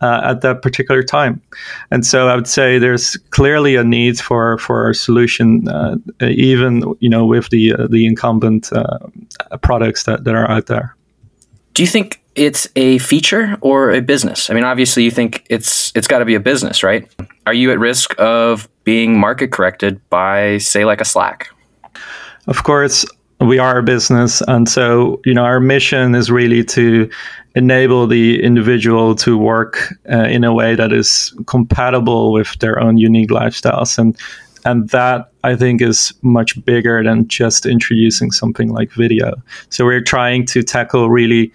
uh, 0.00 0.20
at 0.24 0.40
that 0.42 0.62
particular 0.62 1.02
time. 1.02 1.40
And 1.90 2.04
so 2.04 2.28
I 2.28 2.34
would 2.34 2.48
say 2.48 2.78
there's 2.78 3.16
clearly 3.30 3.76
a 3.76 3.84
need 3.84 4.18
for, 4.18 4.58
for 4.58 4.90
a 4.90 4.94
solution, 4.94 5.68
uh, 5.68 5.96
even, 6.20 6.82
you 7.00 7.08
know, 7.08 7.24
with 7.24 7.48
the, 7.50 7.74
uh, 7.74 7.86
the 7.88 8.06
incumbent 8.06 8.72
uh, 8.72 8.98
products 9.62 10.04
that, 10.04 10.24
that 10.24 10.34
are 10.34 10.50
out 10.50 10.66
there. 10.66 10.94
Do 11.72 11.82
you 11.82 11.88
think 11.88 12.22
it's 12.34 12.68
a 12.76 12.98
feature 12.98 13.56
or 13.60 13.92
a 13.92 14.00
business? 14.00 14.50
I 14.50 14.54
mean, 14.54 14.64
obviously, 14.64 15.04
you 15.04 15.10
think 15.10 15.44
it's 15.50 15.92
it's 15.96 16.06
got 16.06 16.18
to 16.18 16.24
be 16.24 16.34
a 16.34 16.40
business, 16.40 16.82
right? 16.82 17.08
Are 17.46 17.54
you 17.54 17.72
at 17.72 17.78
risk 17.78 18.14
of 18.18 18.68
being 18.84 19.18
market 19.18 19.50
corrected 19.50 20.00
by, 20.08 20.58
say, 20.58 20.84
like 20.84 21.00
a 21.00 21.04
Slack? 21.04 21.48
Of 22.46 22.64
course, 22.64 23.06
we 23.40 23.58
are 23.58 23.78
a 23.78 23.82
business, 23.82 24.42
and 24.48 24.68
so 24.68 25.20
you 25.24 25.34
know 25.34 25.44
our 25.44 25.60
mission 25.60 26.14
is 26.14 26.30
really 26.30 26.64
to 26.64 27.10
enable 27.54 28.06
the 28.06 28.42
individual 28.42 29.14
to 29.14 29.38
work 29.38 29.94
uh, 30.10 30.24
in 30.24 30.44
a 30.44 30.52
way 30.52 30.74
that 30.74 30.92
is 30.92 31.34
compatible 31.46 32.32
with 32.32 32.58
their 32.58 32.80
own 32.80 32.98
unique 32.98 33.30
lifestyles 33.30 33.96
and 33.98 34.16
and 34.64 34.88
that 34.90 35.30
I 35.44 35.56
think 35.56 35.82
is 35.82 36.12
much 36.22 36.62
bigger 36.64 37.02
than 37.04 37.28
just 37.28 37.66
introducing 37.66 38.30
something 38.30 38.72
like 38.72 38.90
video. 38.92 39.34
So 39.68 39.84
we're 39.84 40.02
trying 40.02 40.46
to 40.46 40.62
tackle 40.62 41.10
really 41.10 41.52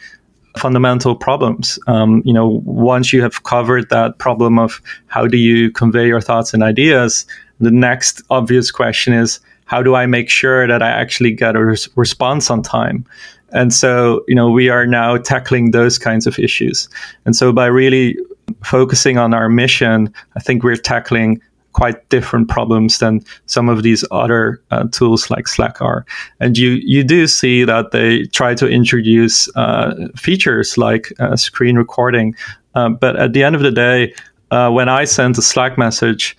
fundamental 0.58 1.16
problems. 1.16 1.80
Um, 1.88 2.22
you 2.24 2.34
know, 2.34 2.62
once 2.66 3.12
you 3.12 3.22
have 3.24 3.44
covered 3.44 3.90
that 3.90 4.20
problem 4.20 4.60
of 4.60 4.82
how 5.08 5.26
do 5.26 5.38
you 5.38 5.72
convey 5.72 6.08
your 6.08 6.22
thoughts 6.22 6.54
and 6.54 6.62
ideas, 6.62 7.26
the 7.60 7.72
next 7.72 8.22
obvious 8.30 8.70
question 8.70 9.14
is 9.14 9.40
how 9.70 9.84
do 9.84 9.94
I 9.94 10.08
make 10.08 10.30
sure 10.30 10.68
that 10.68 10.82
I 10.82 10.90
actually 10.90 11.32
get 11.32 11.56
a 11.56 11.64
res- 11.64 11.90
response 11.96 12.50
on 12.50 12.64
time? 12.64 13.06
And 13.52 13.72
so, 13.72 14.24
you 14.28 14.36
know, 14.36 14.50
we 14.50 14.70
are 14.70 14.86
now 14.86 15.18
tackling 15.18 15.72
those 15.72 16.00
kinds 16.00 16.26
of 16.28 16.40
issues. 16.40 16.90
And 17.26 17.36
so 17.36 17.54
by 17.54 17.68
really 17.68 18.18
focusing 18.64 19.20
on 19.20 19.34
our 19.34 19.48
mission, 19.48 20.12
I 20.36 20.40
think 20.40 20.64
we're 20.64 20.76
tackling 20.76 21.40
quite 21.74 22.10
different 22.10 22.50
problems 22.50 22.98
than 22.98 23.22
some 23.46 23.70
of 23.70 23.84
these 23.84 24.04
other 24.10 24.60
uh, 24.72 24.86
tools 24.92 25.30
like 25.30 25.48
Slack 25.48 25.82
are. 25.82 26.04
And 26.40 26.58
you 26.58 26.80
you 26.84 27.04
do 27.04 27.28
see 27.28 27.64
that 27.64 27.92
they 27.92 28.26
try 28.34 28.56
to 28.56 28.68
introduce 28.68 29.56
uh, 29.56 29.94
features 30.16 30.78
like 30.78 31.14
uh, 31.20 31.36
screen 31.36 31.78
recording, 31.78 32.36
uh, 32.74 32.90
but 32.90 33.16
at 33.18 33.34
the 33.34 33.44
end 33.44 33.56
of 33.56 33.62
the 33.62 33.72
day, 33.72 34.14
uh, 34.50 34.72
when 34.72 34.90
I 34.90 35.06
send 35.06 35.38
a 35.38 35.44
Slack 35.44 35.78
message, 35.78 36.36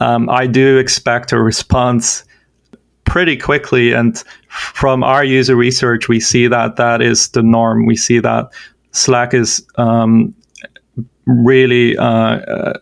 um, 0.00 0.28
I 0.28 0.48
do 0.48 0.78
expect 0.78 1.32
a 1.32 1.40
response 1.40 2.25
pretty 3.06 3.36
quickly. 3.36 3.92
And 3.92 4.22
from 4.48 5.02
our 5.02 5.24
user 5.24 5.56
research, 5.56 6.08
we 6.08 6.20
see 6.20 6.48
that 6.48 6.76
that 6.76 7.00
is 7.00 7.28
the 7.28 7.42
norm. 7.42 7.86
We 7.86 7.96
see 7.96 8.18
that 8.20 8.52
Slack 8.92 9.34
is 9.34 9.66
um, 9.76 10.34
really 11.26 11.96
uh, 11.96 12.74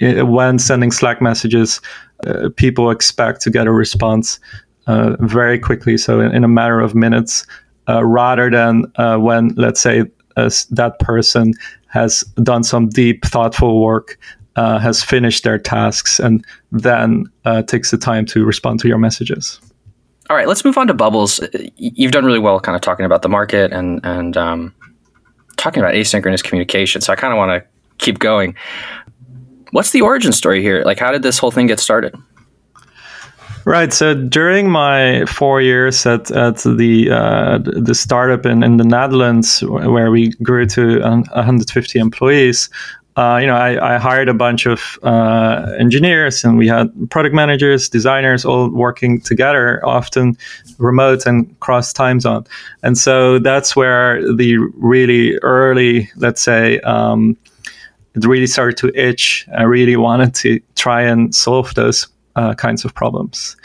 when 0.00 0.58
sending 0.58 0.90
Slack 0.90 1.20
messages, 1.20 1.80
uh, 2.26 2.48
people 2.56 2.90
expect 2.90 3.40
to 3.42 3.50
get 3.50 3.66
a 3.66 3.72
response 3.72 4.40
uh, 4.86 5.16
very 5.20 5.58
quickly, 5.58 5.96
so 5.96 6.20
in, 6.20 6.34
in, 6.34 6.44
a 6.44 6.48
matter 6.48 6.80
of 6.80 6.94
minutes, 6.94 7.46
uh, 7.88 8.04
rather 8.04 8.50
than 8.50 8.84
uh, 8.96 9.16
when, 9.16 9.48
let's 9.56 9.80
say, 9.80 10.04
that 10.36 10.96
person 11.00 11.52
has 11.88 12.22
done 12.42 12.62
some 12.64 12.88
deep, 12.88 13.24
thoughtful 13.24 13.82
work, 13.82 14.18
uh, 14.56 14.78
has 14.78 15.02
finished 15.02 15.44
their 15.44 15.58
tasks, 15.58 16.18
and 16.18 16.44
then 16.72 17.24
uh, 17.44 17.62
takes 17.62 17.90
the 17.90 17.98
time 17.98 18.24
to 18.26 18.44
respond 18.44 18.80
to 18.80 18.88
your 18.88 18.98
messages. 18.98 19.60
All 20.30 20.36
right, 20.36 20.46
let's 20.46 20.64
move 20.64 20.78
on 20.78 20.86
to 20.86 20.94
bubbles. 20.94 21.40
You've 21.76 22.12
done 22.12 22.24
really 22.24 22.38
well, 22.38 22.60
kind 22.60 22.76
of 22.76 22.82
talking 22.82 23.04
about 23.04 23.22
the 23.22 23.28
market 23.28 23.72
and 23.72 24.00
and 24.04 24.36
um, 24.36 24.72
talking 25.56 25.82
about 25.82 25.94
asynchronous 25.94 26.42
communication. 26.42 27.00
So 27.00 27.12
I 27.12 27.16
kind 27.16 27.32
of 27.32 27.36
want 27.36 27.50
to 27.50 27.68
keep 27.98 28.20
going. 28.20 28.54
What's 29.72 29.90
the 29.90 30.02
origin 30.02 30.32
story 30.32 30.62
here? 30.62 30.84
Like, 30.84 31.00
how 31.00 31.10
did 31.10 31.22
this 31.22 31.38
whole 31.38 31.50
thing 31.50 31.66
get 31.66 31.80
started? 31.80 32.14
Right. 33.64 33.92
So 33.92 34.14
during 34.14 34.70
my 34.70 35.24
four 35.26 35.60
years 35.60 36.06
at, 36.06 36.30
at 36.30 36.58
the 36.58 37.10
uh, 37.10 37.58
the 37.58 37.94
startup 37.96 38.46
in, 38.46 38.62
in 38.62 38.76
the 38.76 38.84
Netherlands, 38.84 39.64
where 39.64 40.12
we 40.12 40.30
grew 40.44 40.64
to 40.66 41.00
150 41.00 41.98
employees, 41.98 42.70
uh, 43.20 43.36
you 43.36 43.46
know, 43.46 43.54
I, 43.54 43.96
I, 43.96 43.98
hired 43.98 44.30
a 44.30 44.34
bunch 44.34 44.64
of 44.64 44.98
uh, 45.02 45.74
engineers, 45.78 46.42
and 46.42 46.56
we 46.56 46.66
had 46.66 46.88
product 47.10 47.34
managers, 47.34 47.86
designers, 47.86 48.46
all 48.46 48.70
working 48.70 49.20
together, 49.20 49.84
often 49.84 50.38
remote 50.78 51.26
and 51.26 51.58
cross 51.60 51.92
time 51.92 52.20
zone. 52.20 52.46
And 52.82 52.96
so 52.96 53.38
that's 53.38 53.76
where 53.76 54.22
the 54.34 54.56
really 54.74 55.36
early, 55.42 56.08
let's 56.16 56.40
say, 56.40 56.80
um, 56.80 57.36
it 58.14 58.24
really 58.24 58.46
started 58.46 58.78
to 58.78 58.90
itch. 58.98 59.46
I 59.54 59.64
really 59.64 59.96
wanted 59.96 60.34
to 60.36 60.58
try 60.76 61.02
and 61.02 61.34
solve 61.34 61.74
those 61.74 62.08
uh, 62.40 62.54
kinds 62.54 62.84
of 62.84 62.94
problems. 62.94 63.56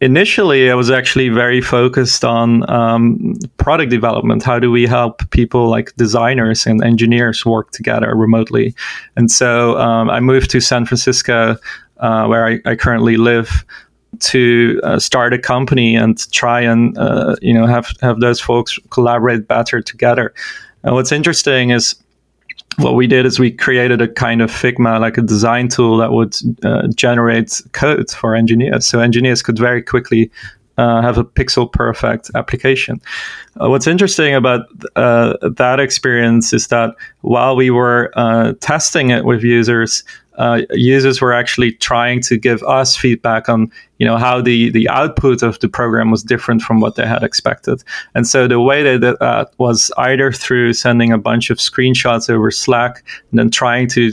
Initially, 0.00 0.70
I 0.70 0.74
was 0.74 0.90
actually 0.90 1.28
very 1.28 1.60
focused 1.60 2.24
on 2.24 2.68
um, 2.70 3.34
product 3.58 3.90
development. 3.90 4.42
How 4.42 4.58
do 4.58 4.70
we 4.70 4.86
help 4.86 5.28
people 5.30 5.68
like 5.68 5.94
designers 5.96 6.66
and 6.66 6.82
engineers 6.82 7.44
work 7.44 7.72
together 7.72 8.14
remotely? 8.14 8.74
And 9.16 9.30
so 9.30 9.76
um, 9.78 10.08
I 10.08 10.20
moved 10.20 10.50
to 10.50 10.60
San 10.60 10.86
Francisco, 10.86 11.56
uh, 11.98 12.26
where 12.26 12.46
I, 12.46 12.60
I, 12.64 12.76
currently 12.76 13.16
live, 13.16 13.64
to 14.20 14.80
uh, 14.82 14.98
start 14.98 15.34
a 15.34 15.38
company 15.38 15.94
and 15.96 16.16
try 16.32 16.60
and 16.62 16.96
uh, 16.96 17.36
you 17.42 17.52
know 17.52 17.66
have 17.66 17.88
have 18.00 18.20
those 18.20 18.40
folks 18.40 18.78
collaborate 18.90 19.46
better 19.46 19.82
together. 19.82 20.32
And 20.84 20.94
what's 20.94 21.12
interesting 21.12 21.70
is 21.70 21.96
what 22.78 22.94
we 22.94 23.06
did 23.06 23.24
is 23.24 23.38
we 23.38 23.50
created 23.50 24.00
a 24.02 24.08
kind 24.08 24.42
of 24.42 24.50
Figma, 24.50 25.00
like 25.00 25.16
a 25.16 25.22
design 25.22 25.68
tool 25.68 25.96
that 25.96 26.12
would 26.12 26.36
uh, 26.62 26.88
generate 26.88 27.62
code 27.72 28.10
for 28.10 28.34
engineers. 28.34 28.86
So 28.86 29.00
engineers 29.00 29.42
could 29.42 29.58
very 29.58 29.82
quickly 29.82 30.30
uh, 30.78 31.00
have 31.00 31.16
a 31.16 31.24
pixel 31.24 31.70
perfect 31.70 32.30
application. 32.34 33.00
Uh, 33.60 33.70
what's 33.70 33.86
interesting 33.86 34.34
about 34.34 34.66
uh, 34.94 35.34
that 35.40 35.80
experience 35.80 36.52
is 36.52 36.68
that 36.68 36.94
while 37.22 37.56
we 37.56 37.70
were 37.70 38.12
uh, 38.14 38.52
testing 38.60 39.10
it 39.10 39.24
with 39.24 39.42
users, 39.42 40.04
uh, 40.36 40.62
users 40.70 41.20
were 41.20 41.32
actually 41.32 41.72
trying 41.72 42.20
to 42.22 42.36
give 42.36 42.62
us 42.64 42.96
feedback 42.96 43.48
on 43.48 43.70
you 43.98 44.06
know 44.06 44.16
how 44.16 44.40
the 44.40 44.70
the 44.70 44.88
output 44.88 45.42
of 45.42 45.58
the 45.60 45.68
program 45.68 46.10
was 46.10 46.22
different 46.22 46.62
from 46.62 46.80
what 46.80 46.96
they 46.96 47.06
had 47.06 47.22
expected. 47.22 47.82
And 48.14 48.26
so 48.26 48.46
the 48.46 48.60
way 48.60 48.82
they 48.82 48.98
did 48.98 49.16
that 49.20 49.50
was 49.58 49.90
either 49.98 50.32
through 50.32 50.74
sending 50.74 51.12
a 51.12 51.18
bunch 51.18 51.50
of 51.50 51.58
screenshots 51.58 52.28
over 52.28 52.50
slack 52.50 53.02
and 53.30 53.38
then 53.38 53.50
trying 53.50 53.88
to 53.88 54.12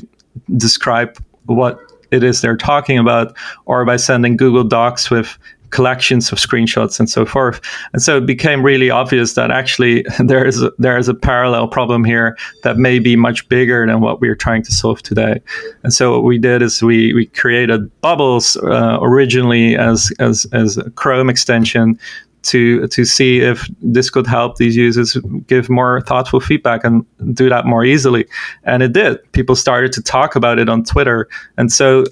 describe 0.57 1.17
what 1.45 1.79
it 2.11 2.23
is 2.23 2.41
they're 2.41 2.57
talking 2.57 2.97
about 2.97 3.35
or 3.65 3.83
by 3.85 3.97
sending 3.97 4.37
google 4.37 4.63
docs 4.63 5.09
with 5.09 5.37
collections 5.73 6.31
of 6.31 6.37
screenshots 6.37 6.99
and 6.99 7.09
so 7.09 7.25
forth. 7.25 7.59
And 7.91 8.01
so 8.01 8.17
it 8.17 8.25
became 8.25 8.63
really 8.63 8.89
obvious 8.89 9.33
that 9.33 9.51
actually 9.51 10.05
there 10.19 10.45
is 10.45 10.61
a, 10.61 10.71
there 10.77 10.97
is 10.97 11.09
a 11.09 11.13
parallel 11.13 11.67
problem 11.67 12.05
here 12.05 12.37
that 12.63 12.77
may 12.77 12.99
be 12.99 13.15
much 13.15 13.49
bigger 13.49 13.85
than 13.85 13.99
what 13.99 14.21
we're 14.21 14.35
trying 14.35 14.63
to 14.63 14.71
solve 14.71 15.01
today. 15.01 15.41
And 15.83 15.91
so 15.91 16.13
what 16.13 16.23
we 16.23 16.37
did 16.37 16.61
is 16.61 16.81
we 16.81 17.13
we 17.13 17.25
created 17.25 17.89
Bubbles 18.01 18.55
uh, 18.57 18.99
originally 19.01 19.75
as 19.75 20.11
as 20.19 20.45
as 20.53 20.77
a 20.77 20.89
Chrome 20.91 21.29
extension 21.29 21.99
to 22.43 22.87
to 22.87 23.05
see 23.05 23.39
if 23.39 23.67
this 23.81 24.09
could 24.09 24.27
help 24.27 24.57
these 24.57 24.75
users 24.75 25.17
give 25.47 25.69
more 25.69 26.01
thoughtful 26.01 26.39
feedback 26.39 26.83
and 26.83 27.05
do 27.33 27.49
that 27.49 27.65
more 27.65 27.85
easily 27.85 28.27
and 28.65 28.83
it 28.83 28.91
did 28.91 29.17
people 29.31 29.55
started 29.55 29.93
to 29.93 30.01
talk 30.01 30.35
about 30.35 30.59
it 30.59 30.67
on 30.67 30.83
twitter 30.83 31.29
and 31.55 31.71
so 31.71 32.03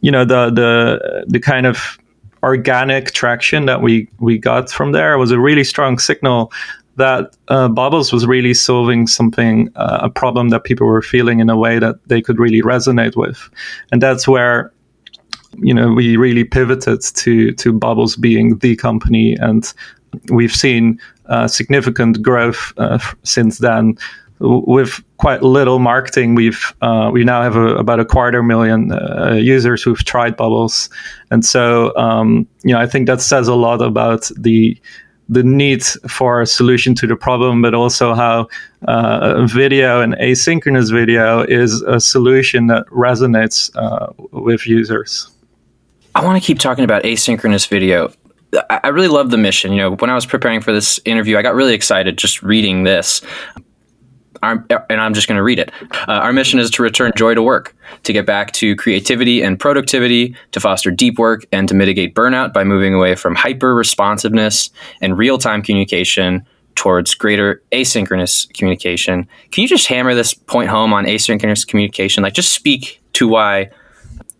you 0.00 0.10
know 0.10 0.24
the 0.24 0.48
the 0.50 1.24
the 1.28 1.38
kind 1.38 1.66
of 1.66 1.98
organic 2.44 3.12
traction 3.12 3.66
that 3.66 3.80
we 3.82 4.08
we 4.18 4.38
got 4.38 4.70
from 4.70 4.92
there. 4.92 5.18
Was 5.18 5.30
a 5.30 5.40
really 5.40 5.64
strong 5.64 5.98
signal 5.98 6.52
that 6.96 7.36
uh, 7.48 7.68
Bubbles 7.68 8.12
was 8.12 8.24
really 8.26 8.54
solving 8.54 9.08
something, 9.08 9.68
uh, 9.74 9.98
a 10.02 10.10
problem 10.10 10.50
that 10.50 10.62
people 10.62 10.86
were 10.86 11.02
feeling 11.02 11.40
in 11.40 11.50
a 11.50 11.56
way 11.56 11.80
that 11.80 11.96
they 12.06 12.22
could 12.22 12.38
really 12.38 12.62
resonate 12.62 13.16
with, 13.16 13.50
and 13.90 14.00
that's 14.00 14.28
where 14.28 14.72
you 15.58 15.74
know 15.74 15.92
we 15.92 16.16
really 16.16 16.44
pivoted 16.44 17.00
to 17.00 17.52
to 17.52 17.72
Bubbles 17.72 18.16
being 18.16 18.58
the 18.58 18.76
company, 18.76 19.36
and 19.40 19.72
we've 20.30 20.54
seen 20.54 21.00
uh, 21.26 21.48
significant 21.48 22.22
growth 22.22 22.72
uh, 22.76 22.98
since 23.22 23.58
then 23.58 23.96
with 24.40 25.02
quite 25.18 25.42
little 25.42 25.78
marketing, 25.78 26.34
we've 26.34 26.74
uh, 26.82 27.10
we 27.12 27.24
now 27.24 27.42
have 27.42 27.56
a, 27.56 27.76
about 27.76 28.00
a 28.00 28.04
quarter 28.04 28.42
million 28.42 28.92
uh, 28.92 29.34
users 29.34 29.82
who've 29.82 30.04
tried 30.04 30.36
Bubbles, 30.36 30.88
and 31.30 31.44
so 31.44 31.96
um, 31.96 32.46
you 32.62 32.74
know 32.74 32.80
I 32.80 32.86
think 32.86 33.06
that 33.06 33.20
says 33.20 33.48
a 33.48 33.54
lot 33.54 33.80
about 33.80 34.30
the 34.36 34.76
the 35.28 35.42
need 35.42 35.84
for 36.08 36.40
a 36.40 36.46
solution 36.46 36.94
to 36.96 37.06
the 37.06 37.16
problem, 37.16 37.62
but 37.62 37.74
also 37.74 38.14
how 38.14 38.46
uh, 38.86 39.46
video 39.46 40.00
and 40.00 40.14
asynchronous 40.14 40.92
video 40.92 41.42
is 41.42 41.80
a 41.82 41.98
solution 41.98 42.66
that 42.66 42.86
resonates 42.88 43.74
uh, 43.76 44.12
with 44.32 44.66
users. 44.66 45.30
I 46.14 46.24
want 46.24 46.40
to 46.40 46.46
keep 46.46 46.58
talking 46.58 46.84
about 46.84 47.04
asynchronous 47.04 47.68
video. 47.68 48.12
I 48.70 48.88
really 48.88 49.08
love 49.08 49.30
the 49.30 49.38
mission. 49.38 49.72
You 49.72 49.78
know, 49.78 49.96
when 49.96 50.10
I 50.10 50.14
was 50.14 50.26
preparing 50.26 50.60
for 50.60 50.72
this 50.72 51.00
interview, 51.04 51.36
I 51.36 51.42
got 51.42 51.54
really 51.54 51.74
excited 51.74 52.18
just 52.18 52.42
reading 52.42 52.84
this. 52.84 53.20
Our, 54.44 54.66
and 54.90 55.00
I'm 55.00 55.14
just 55.14 55.26
going 55.26 55.36
to 55.36 55.42
read 55.42 55.58
it. 55.58 55.70
Uh, 55.92 56.12
our 56.12 56.32
mission 56.32 56.58
is 56.58 56.70
to 56.70 56.82
return 56.82 57.12
joy 57.16 57.34
to 57.34 57.42
work, 57.42 57.74
to 58.02 58.12
get 58.12 58.26
back 58.26 58.52
to 58.52 58.76
creativity 58.76 59.42
and 59.42 59.58
productivity, 59.58 60.36
to 60.52 60.60
foster 60.60 60.90
deep 60.90 61.18
work, 61.18 61.44
and 61.50 61.68
to 61.68 61.74
mitigate 61.74 62.14
burnout 62.14 62.52
by 62.52 62.64
moving 62.64 62.94
away 62.94 63.14
from 63.14 63.34
hyper 63.34 63.74
responsiveness 63.74 64.70
and 65.00 65.18
real 65.18 65.38
time 65.38 65.62
communication 65.62 66.46
towards 66.74 67.14
greater 67.14 67.62
asynchronous 67.72 68.52
communication. 68.54 69.28
Can 69.52 69.62
you 69.62 69.68
just 69.68 69.86
hammer 69.86 70.14
this 70.14 70.34
point 70.34 70.68
home 70.68 70.92
on 70.92 71.04
asynchronous 71.04 71.66
communication? 71.66 72.22
Like, 72.22 72.34
just 72.34 72.52
speak 72.52 73.00
to 73.14 73.28
why 73.28 73.70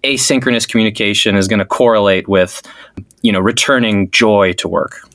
asynchronous 0.03 0.69
communication 0.69 1.37
is 1.37 1.49
going 1.49 1.61
to 1.61 1.65
correlate 1.65 2.29
with, 2.29 2.63
you 3.23 3.33
know, 3.33 3.41
returning 3.41 4.11
joy 4.11 4.53
to 4.55 4.69
work. 4.69 5.09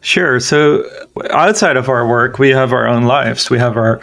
Sure. 0.00 0.40
So 0.40 0.84
outside 1.30 1.76
of 1.76 1.88
our 1.88 2.06
work, 2.06 2.38
we 2.38 2.50
have 2.50 2.72
our 2.72 2.86
own 2.86 3.04
lives. 3.04 3.50
We 3.50 3.58
have 3.58 3.76
our 3.76 4.00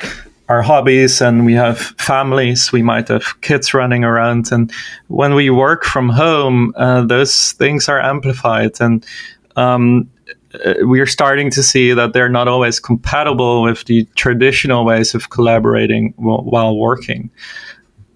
our 0.47 0.61
hobbies 0.61 1.21
and 1.21 1.43
we 1.43 1.53
have 1.53 1.79
families. 1.97 2.71
We 2.71 2.83
might 2.83 3.07
have 3.07 3.41
kids 3.41 3.73
running 3.73 4.03
around, 4.03 4.51
and 4.51 4.71
when 5.07 5.33
we 5.33 5.49
work 5.49 5.83
from 5.83 6.09
home, 6.09 6.73
uh, 6.77 7.03
those 7.03 7.53
things 7.53 7.89
are 7.89 7.99
amplified, 7.99 8.79
and 8.79 9.03
um, 9.55 10.07
uh, 10.63 10.75
we 10.85 10.99
are 10.99 11.07
starting 11.07 11.49
to 11.51 11.63
see 11.63 11.93
that 11.93 12.13
they're 12.13 12.29
not 12.29 12.47
always 12.47 12.79
compatible 12.79 13.63
with 13.63 13.85
the 13.85 14.05
traditional 14.15 14.85
ways 14.85 15.15
of 15.15 15.29
collaborating 15.29 16.13
while 16.17 16.77
working. 16.77 17.29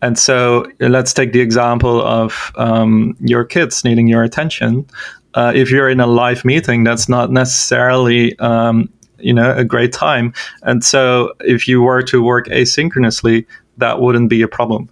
And 0.02 0.18
so 0.18 0.66
let's 0.80 1.14
take 1.14 1.34
the 1.34 1.42
example 1.42 2.02
of 2.02 2.52
um, 2.56 3.18
your 3.20 3.44
kids 3.44 3.84
needing 3.84 4.08
your 4.08 4.24
attention. 4.24 4.86
Uh, 5.34 5.52
if 5.56 5.72
you're 5.72 5.90
in 5.90 6.00
a 6.00 6.08
live 6.08 6.44
meeting, 6.44 6.84
that's 6.84 7.08
not 7.08 7.32
necessarily 7.32 8.38
um, 8.40 8.90
you 9.20 9.34
know 9.34 9.54
a 9.56 9.64
great 9.64 9.94
time. 9.94 10.34
And 10.64 10.84
so 10.84 11.34
if 11.42 11.68
you 11.68 11.82
were 11.82 12.02
to 12.04 12.22
work 12.22 12.48
asynchronously, 12.48 13.46
that 13.78 14.00
wouldn't 14.00 14.30
be 14.30 14.42
a 14.42 14.48
problem. 14.48 14.90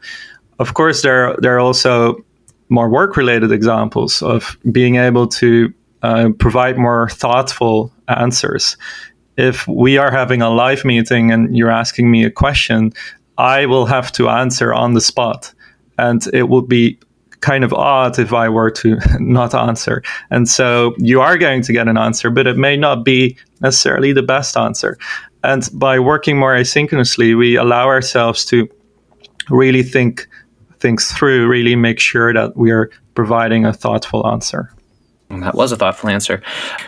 Of 0.59 0.73
course, 0.73 1.01
there 1.01 1.35
there 1.39 1.55
are 1.55 1.59
also 1.59 2.23
more 2.69 2.89
work 2.89 3.15
related 3.15 3.51
examples 3.51 4.21
of 4.21 4.57
being 4.71 4.95
able 4.95 5.27
to 5.27 5.73
uh, 6.03 6.29
provide 6.37 6.77
more 6.77 7.09
thoughtful 7.09 7.91
answers. 8.07 8.77
If 9.37 9.67
we 9.67 9.97
are 9.97 10.11
having 10.11 10.41
a 10.41 10.49
live 10.49 10.83
meeting 10.83 11.31
and 11.31 11.55
you're 11.55 11.71
asking 11.71 12.11
me 12.11 12.25
a 12.25 12.31
question, 12.31 12.91
I 13.37 13.65
will 13.67 13.85
have 13.85 14.11
to 14.13 14.29
answer 14.29 14.73
on 14.73 14.93
the 14.93 15.01
spot. 15.01 15.53
And 15.97 16.25
it 16.33 16.49
would 16.49 16.67
be 16.67 16.99
kind 17.41 17.63
of 17.63 17.73
odd 17.73 18.17
if 18.19 18.33
I 18.33 18.49
were 18.49 18.71
to 18.71 18.97
not 19.19 19.53
answer. 19.53 20.03
And 20.29 20.47
so 20.47 20.95
you 20.97 21.21
are 21.21 21.37
going 21.37 21.61
to 21.63 21.73
get 21.73 21.87
an 21.87 21.97
answer, 21.97 22.29
but 22.29 22.47
it 22.47 22.57
may 22.57 22.77
not 22.77 23.03
be 23.03 23.37
necessarily 23.61 24.13
the 24.13 24.23
best 24.23 24.57
answer. 24.57 24.97
And 25.43 25.67
by 25.73 25.99
working 25.99 26.37
more 26.37 26.55
asynchronously, 26.55 27.37
we 27.37 27.55
allow 27.55 27.87
ourselves 27.87 28.45
to 28.45 28.67
really 29.49 29.83
think 29.83 30.27
things 30.79 31.11
through, 31.11 31.47
really 31.47 31.75
make 31.75 31.99
sure 31.99 32.33
that 32.33 32.57
we 32.57 32.71
are 32.71 32.89
providing 33.15 33.65
a 33.65 33.73
thoughtful 33.73 34.27
answer. 34.27 34.71
That 35.29 35.55
was 35.55 35.71
a 35.71 35.75
thoughtful 35.75 36.09
answer. 36.09 36.41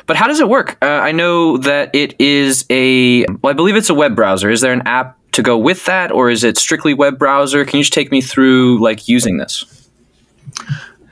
But 0.06 0.15
how 0.15 0.27
does 0.27 0.39
it 0.39 0.48
work? 0.48 0.77
Uh, 0.82 0.86
I 0.86 1.12
know 1.12 1.58
that 1.58 1.94
it 1.94 2.15
is 2.20 2.65
a, 2.70 3.25
well, 3.25 3.51
I 3.51 3.53
believe 3.53 3.75
it's 3.75 3.89
a 3.89 3.94
web 3.94 4.15
browser. 4.15 4.50
Is 4.50 4.62
there 4.62 4.72
an 4.72 4.84
app 4.86 5.18
to 5.34 5.44
go 5.44 5.58
with 5.58 5.86
that, 5.86 6.12
or 6.12 6.29
is 6.29 6.44
it 6.44 6.58
strictly 6.58 6.94
web 6.94 7.20
browser? 7.20 7.65
Can 7.65 7.77
you 7.77 7.84
just 7.84 7.94
take 7.94 8.12
me 8.12 8.22
through 8.22 8.82
like 8.82 9.08
using 9.08 9.38
this? 9.38 9.78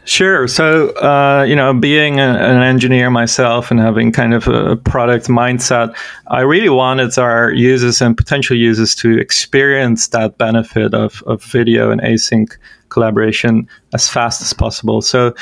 Sure. 0.08 0.48
So, 0.48 0.92
uh, 0.92 1.44
you 1.44 1.54
know, 1.54 1.74
being 1.74 2.22
a, 2.22 2.24
an 2.24 2.64
engineer 2.64 3.10
myself 3.10 3.72
and 3.72 3.80
having 3.80 4.14
kind 4.14 4.34
of 4.34 4.48
a 4.48 4.78
product 4.78 5.28
mindset, 5.28 5.94
I 6.28 6.42
really 6.42 6.70
wanted 6.70 7.18
our 7.18 7.52
users 7.52 8.02
and 8.02 8.16
potential 8.16 8.56
users 8.56 8.96
to 8.96 9.20
experience 9.20 10.08
that 10.10 10.38
benefit 10.38 10.94
of, 10.94 11.22
of 11.28 11.44
video 11.44 11.92
and 11.92 12.00
async 12.00 12.56
collaboration 12.88 13.68
as 13.94 14.08
fast 14.08 14.42
as 14.42 14.54
possible. 14.54 15.02
So 15.02 15.36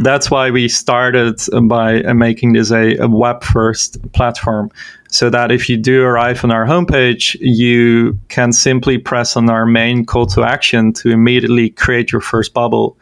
that's 0.00 0.30
why 0.30 0.50
we 0.50 0.68
started 0.68 1.40
by 1.62 2.02
making 2.12 2.52
this 2.52 2.70
a, 2.70 2.96
a 2.98 3.08
web 3.08 3.42
first 3.42 3.96
platform 4.12 4.70
so 5.08 5.30
that 5.30 5.50
if 5.50 5.68
you 5.68 5.78
do 5.78 6.04
arrive 6.04 6.44
on 6.44 6.50
our 6.50 6.66
homepage, 6.66 7.36
you 7.40 8.18
can 8.28 8.52
simply 8.52 8.98
press 8.98 9.34
on 9.34 9.48
our 9.48 9.64
main 9.64 10.04
call 10.04 10.26
to 10.26 10.44
action 10.44 10.92
to 10.92 11.10
immediately 11.10 11.70
create 11.70 12.12
your 12.12 12.20
first 12.20 12.52
bubble. 12.52 12.98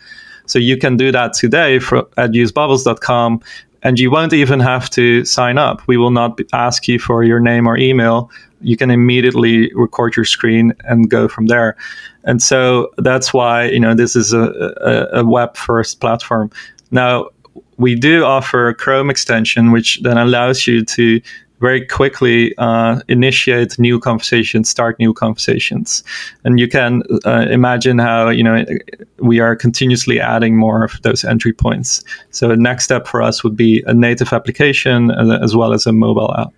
So 0.48 0.58
you 0.58 0.76
can 0.76 0.96
do 0.96 1.12
that 1.12 1.32
today 1.34 1.78
for, 1.78 1.98
at 2.16 2.30
usebubbles.com 2.30 3.40
and 3.82 3.98
you 3.98 4.10
won't 4.10 4.32
even 4.32 4.60
have 4.60 4.90
to 4.90 5.24
sign 5.24 5.58
up. 5.58 5.86
We 5.86 5.96
will 5.96 6.10
not 6.10 6.40
ask 6.52 6.88
you 6.88 6.98
for 6.98 7.22
your 7.22 7.38
name 7.38 7.66
or 7.68 7.76
email. 7.76 8.30
You 8.60 8.76
can 8.76 8.90
immediately 8.90 9.72
record 9.74 10.16
your 10.16 10.24
screen 10.24 10.72
and 10.84 11.08
go 11.08 11.28
from 11.28 11.46
there. 11.46 11.76
And 12.24 12.42
so 12.42 12.90
that's 12.98 13.32
why, 13.32 13.66
you 13.68 13.78
know, 13.78 13.94
this 13.94 14.16
is 14.16 14.32
a, 14.32 14.74
a, 14.80 15.20
a 15.20 15.24
web 15.24 15.56
first 15.56 16.00
platform. 16.00 16.50
Now, 16.90 17.28
we 17.76 17.94
do 17.94 18.24
offer 18.24 18.68
a 18.68 18.74
Chrome 18.74 19.10
extension, 19.10 19.70
which 19.70 20.00
then 20.02 20.18
allows 20.18 20.66
you 20.66 20.84
to 20.84 21.20
very 21.60 21.84
quickly 21.84 22.54
uh, 22.58 23.00
initiate 23.08 23.78
new 23.78 23.98
conversations, 23.98 24.68
start 24.68 24.98
new 24.98 25.12
conversations, 25.12 26.04
and 26.44 26.58
you 26.60 26.68
can 26.68 27.02
uh, 27.24 27.46
imagine 27.50 27.98
how 27.98 28.28
you 28.28 28.42
know 28.42 28.64
we 29.18 29.40
are 29.40 29.56
continuously 29.56 30.20
adding 30.20 30.56
more 30.56 30.84
of 30.84 31.00
those 31.02 31.24
entry 31.24 31.52
points. 31.52 32.02
So 32.30 32.48
the 32.48 32.56
next 32.56 32.84
step 32.84 33.06
for 33.06 33.22
us 33.22 33.42
would 33.42 33.56
be 33.56 33.82
a 33.86 33.94
native 33.94 34.32
application 34.32 35.10
uh, 35.10 35.38
as 35.42 35.56
well 35.56 35.72
as 35.72 35.86
a 35.86 35.92
mobile 35.92 36.34
app. 36.36 36.52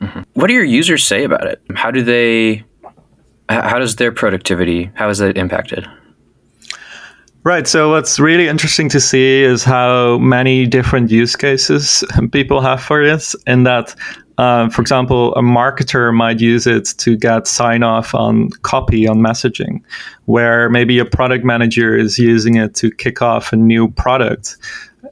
Mm-hmm. 0.00 0.20
What 0.34 0.46
do 0.46 0.52
your 0.52 0.64
users 0.64 1.04
say 1.04 1.24
about 1.24 1.46
it? 1.46 1.60
How 1.74 1.90
do 1.90 2.02
they? 2.02 2.64
How 3.48 3.78
does 3.78 3.96
their 3.96 4.12
productivity? 4.12 4.90
How 4.94 5.08
is 5.08 5.20
it 5.20 5.38
impacted? 5.38 5.88
Right. 7.48 7.66
So 7.66 7.88
what's 7.88 8.20
really 8.20 8.46
interesting 8.46 8.90
to 8.90 9.00
see 9.00 9.42
is 9.42 9.64
how 9.64 10.18
many 10.18 10.66
different 10.66 11.10
use 11.10 11.34
cases 11.34 12.04
people 12.30 12.60
have 12.60 12.82
for 12.82 13.02
this. 13.02 13.34
In 13.46 13.62
that, 13.62 13.94
uh, 14.36 14.68
for 14.68 14.82
example, 14.82 15.34
a 15.34 15.40
marketer 15.40 16.14
might 16.14 16.40
use 16.40 16.66
it 16.66 16.92
to 16.98 17.16
get 17.16 17.46
sign 17.46 17.82
off 17.82 18.14
on 18.14 18.50
copy 18.64 19.08
on 19.08 19.20
messaging, 19.20 19.80
where 20.26 20.68
maybe 20.68 20.98
a 20.98 21.06
product 21.06 21.42
manager 21.42 21.96
is 21.96 22.18
using 22.18 22.56
it 22.56 22.74
to 22.74 22.90
kick 22.90 23.22
off 23.22 23.50
a 23.50 23.56
new 23.56 23.90
product. 23.92 24.58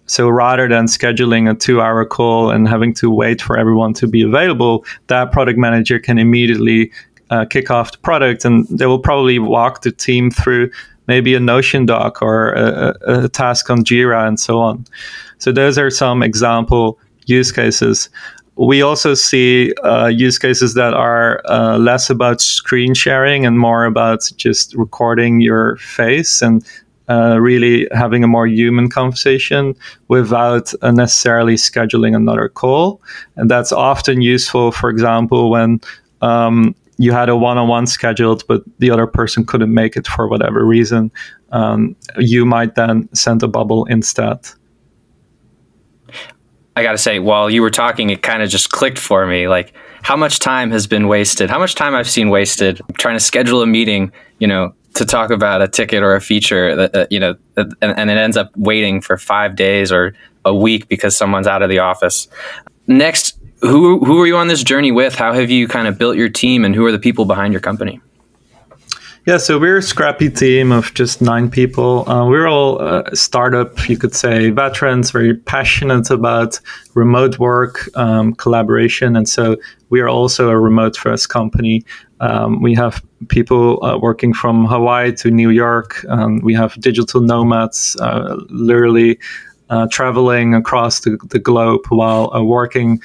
So 0.05 0.29
rather 0.29 0.69
than 0.69 0.89
scheduling 0.89 1.51
a 1.51 1.55
two 1.55 1.81
hour 1.81 2.05
call 2.05 2.51
and 2.51 2.69
having 2.69 2.93
to 2.97 3.09
wait 3.11 3.41
for 3.41 3.57
everyone 3.57 3.95
to 3.95 4.07
be 4.07 4.21
available, 4.21 4.85
that 5.07 5.33
product 5.33 5.59
manager 5.59 5.99
can 5.99 6.19
immediately 6.19 6.93
uh, 7.31 7.47
kick 7.47 7.71
off 7.71 7.93
the 7.93 7.99
product 7.99 8.45
and 8.45 8.69
they 8.69 8.85
will 8.85 8.99
probably 8.99 9.39
walk 9.39 9.81
the 9.81 9.91
team 9.91 10.31
through 10.31 10.71
maybe 11.07 11.35
a 11.35 11.41
Notion 11.41 11.87
doc 11.87 12.23
or 12.23 12.53
a, 12.53 12.95
a 13.07 13.29
task 13.29 13.71
on 13.71 13.85
Jira 13.85 14.27
and 14.27 14.39
so 14.39 14.59
on. 14.59 14.85
So 15.39 15.53
those 15.53 15.79
are 15.79 15.91
some 15.91 16.23
example 16.23 16.99
use 17.27 17.53
cases. 17.53 18.09
We 18.57 18.81
also 18.81 19.15
see 19.15 19.75
uh, 19.85 20.07
use 20.07 20.39
cases 20.39 20.75
that 20.75 20.95
are 20.95 21.43
uh, 21.45 21.77
less 21.77 22.09
about 22.09 22.41
screen 22.41 22.95
sharing 22.95 23.45
and 23.45 23.59
more 23.59 23.85
about 23.85 24.31
just 24.37 24.75
recording 24.75 25.43
your 25.43 25.77
face 25.77 26.41
and 26.41 26.65
uh, 27.09 27.39
really 27.39 27.87
having 27.93 28.25
a 28.25 28.27
more 28.27 28.47
human 28.47 28.89
conversation 28.89 29.75
without 30.09 30.73
necessarily 30.83 31.55
scheduling 31.55 32.17
another 32.17 32.49
call. 32.49 33.01
And 33.37 33.51
that's 33.51 33.73
often 33.73 34.23
useful, 34.23 34.73
for 34.73 34.91
example, 34.91 35.51
when 35.51 35.81
um, 36.23 36.75
you 36.99 37.13
had 37.13 37.29
a 37.29 37.37
one-on-one 37.37 37.87
scheduled, 37.87 38.47
but 38.47 38.63
the 38.79 38.91
other 38.91 39.07
person 39.07 39.45
couldn't 39.45 39.73
make 39.73 39.97
it 39.97 40.07
for 40.07 40.29
whatever 40.29 40.65
reason, 40.65 41.11
um, 41.53 41.95
you 42.19 42.45
might 42.47 42.75
then 42.75 43.09
send 43.15 43.43
a 43.43 43.49
bubble 43.49 43.85
instead. 43.87 44.39
I 46.75 46.83
got 46.83 46.93
to 46.93 46.99
say, 46.99 47.19
while 47.19 47.49
you 47.49 47.63
were 47.63 47.71
talking, 47.71 48.11
it 48.11 48.23
kind 48.23 48.43
of 48.43 48.51
just 48.51 48.71
clicked 48.71 48.99
for 48.99 49.27
me. 49.27 49.49
Like, 49.49 49.73
how 50.03 50.17
much 50.17 50.39
time 50.39 50.71
has 50.71 50.87
been 50.87 51.09
wasted? 51.09 51.49
How 51.49 51.59
much 51.59 51.75
time 51.75 51.95
I've 51.95 52.09
seen 52.09 52.29
wasted 52.29 52.81
trying 52.99 53.17
to 53.17 53.21
schedule 53.21 53.63
a 53.63 53.67
meeting, 53.67 54.13
you 54.39 54.47
know, 54.47 54.75
to 54.95 55.05
talk 55.05 55.31
about 55.31 55.63
a 55.63 55.69
ticket 55.69 56.03
or 56.03 56.15
a 56.15 56.21
feature 56.21 56.77
that, 56.77 56.95
uh, 56.95 57.07
you 57.11 57.19
know, 57.21 57.35
and, 57.57 57.75
and 57.83 58.11
it 58.11 58.17
ends 58.17 58.37
up 58.37 58.51
waiting 58.57 59.01
for 59.01 59.17
five 59.17 59.57
days 59.57 59.91
or 59.91 60.15
a 60.45 60.55
week 60.55 60.89
because 60.89 61.17
someone's 61.17 61.47
out 61.47 61.63
of 61.63 61.69
the 61.69 61.79
office. 61.79 62.29
Next, 62.87 63.39
who 63.61 64.05
who 64.05 64.21
are 64.21 64.27
you 64.27 64.37
on 64.37 64.49
this 64.49 64.63
journey 64.63 64.93
with? 64.93 65.15
How 65.15 65.33
have 65.33 65.51
you 65.51 65.69
kind 65.69 65.89
of 65.89 65.99
built 65.99 66.17
your 66.17 66.29
team, 66.29 66.65
and 66.65 66.75
who 66.75 66.85
are 66.85 66.93
the 66.93 66.99
people 66.99 67.25
behind 67.25 67.53
your 67.53 67.61
company? 67.61 68.01
Yeah, 69.27 69.39
so 69.39 69.59
we're 69.59 69.79
a 69.79 69.83
scrappy 69.83 70.31
team 70.31 70.71
of 70.71 70.95
just 70.95 71.21
nine 71.21 71.51
people. 71.51 72.09
Uh, 72.09 72.29
we're 72.29 72.47
all 72.47 72.81
uh, 72.81 73.03
startup, 73.13 73.89
you 73.89 73.99
could 73.99 74.15
say, 74.15 74.51
veterans, 74.51 75.11
very 75.11 75.35
passionate 75.35 76.11
about 76.11 76.61
remote 76.95 77.37
work, 77.41 77.89
um, 77.97 78.35
collaboration, 78.35 79.17
and 79.17 79.29
so 79.29 79.57
we 79.91 79.99
are 80.01 80.09
also 80.09 80.49
a 80.51 80.57
remote 80.57 80.97
first 80.97 81.29
company. 81.29 81.85
Um, 82.21 82.63
we 82.63 82.75
have 82.75 83.03
people 83.27 83.85
uh, 83.85 83.99
working 83.99 84.33
from 84.33 84.65
Hawaii 84.65 85.13
to 85.15 85.31
New 85.33 85.51
York. 85.51 86.05
Um, 86.09 86.39
we 86.39 86.55
have 86.55 86.81
digital 86.81 87.21
nomads, 87.21 87.97
uh, 87.97 88.37
literally 88.49 89.19
uh, 89.71 89.89
traveling 89.91 90.55
across 90.55 91.01
the, 91.01 91.19
the 91.31 91.41
globe 91.41 91.83
while 91.89 92.33
uh, 92.33 92.43
working 92.43 93.01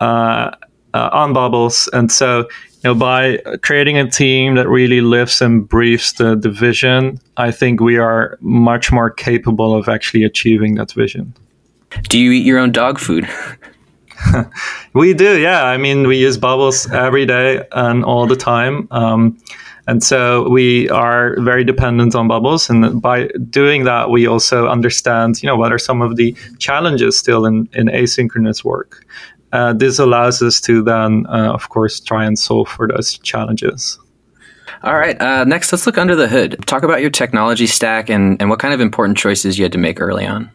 on 0.00 1.32
bubbles. 1.32 1.88
And 1.92 2.10
so, 2.10 2.38
you 2.38 2.46
know, 2.84 2.94
by 2.94 3.38
creating 3.62 3.98
a 3.98 4.10
team 4.10 4.54
that 4.56 4.68
really 4.68 5.00
lives 5.00 5.40
and 5.40 5.68
breathes 5.68 6.12
the, 6.12 6.36
the 6.36 6.50
vision, 6.50 7.18
I 7.36 7.50
think 7.50 7.80
we 7.80 7.98
are 7.98 8.38
much 8.40 8.92
more 8.92 9.10
capable 9.10 9.74
of 9.74 9.88
actually 9.88 10.24
achieving 10.24 10.74
that 10.76 10.92
vision. 10.92 11.34
Do 12.08 12.18
you 12.18 12.32
eat 12.32 12.44
your 12.44 12.58
own 12.58 12.72
dog 12.72 12.98
food? 12.98 13.28
we 14.94 15.14
do, 15.14 15.38
yeah. 15.40 15.64
I 15.64 15.76
mean, 15.76 16.06
we 16.06 16.16
use 16.16 16.38
bubbles 16.38 16.90
every 16.92 17.26
day 17.26 17.66
and 17.72 18.04
all 18.04 18.26
the 18.26 18.36
time. 18.36 18.86
Um, 18.90 19.38
And 19.86 20.02
so 20.02 20.48
we 20.48 20.88
are 20.88 21.36
very 21.40 21.62
dependent 21.62 22.14
on 22.14 22.26
bubbles. 22.26 22.70
And 22.70 23.02
by 23.02 23.28
doing 23.50 23.84
that, 23.84 24.08
we 24.08 24.26
also 24.26 24.66
understand, 24.66 25.42
you 25.42 25.46
know, 25.46 25.56
what 25.56 25.72
are 25.72 25.78
some 25.78 26.00
of 26.00 26.16
the 26.16 26.34
challenges 26.58 27.18
still 27.18 27.44
in, 27.44 27.68
in 27.74 27.88
asynchronous 27.88 28.64
work. 28.64 29.04
Uh, 29.54 29.72
this 29.72 30.00
allows 30.00 30.42
us 30.42 30.60
to 30.60 30.82
then, 30.82 31.26
uh, 31.28 31.52
of 31.52 31.68
course, 31.68 32.00
try 32.00 32.24
and 32.24 32.36
solve 32.36 32.68
for 32.68 32.88
those 32.88 33.18
challenges. 33.18 33.98
All 34.82 34.98
right. 34.98 35.18
Uh, 35.20 35.44
next, 35.44 35.72
let's 35.72 35.86
look 35.86 35.96
under 35.96 36.16
the 36.16 36.28
hood. 36.28 36.56
Talk 36.66 36.82
about 36.82 37.00
your 37.00 37.10
technology 37.10 37.68
stack 37.68 38.10
and, 38.10 38.38
and 38.40 38.50
what 38.50 38.58
kind 38.58 38.74
of 38.74 38.80
important 38.80 39.16
choices 39.16 39.56
you 39.56 39.64
had 39.64 39.72
to 39.72 39.78
make 39.78 40.00
early 40.00 40.26
on. 40.26 40.50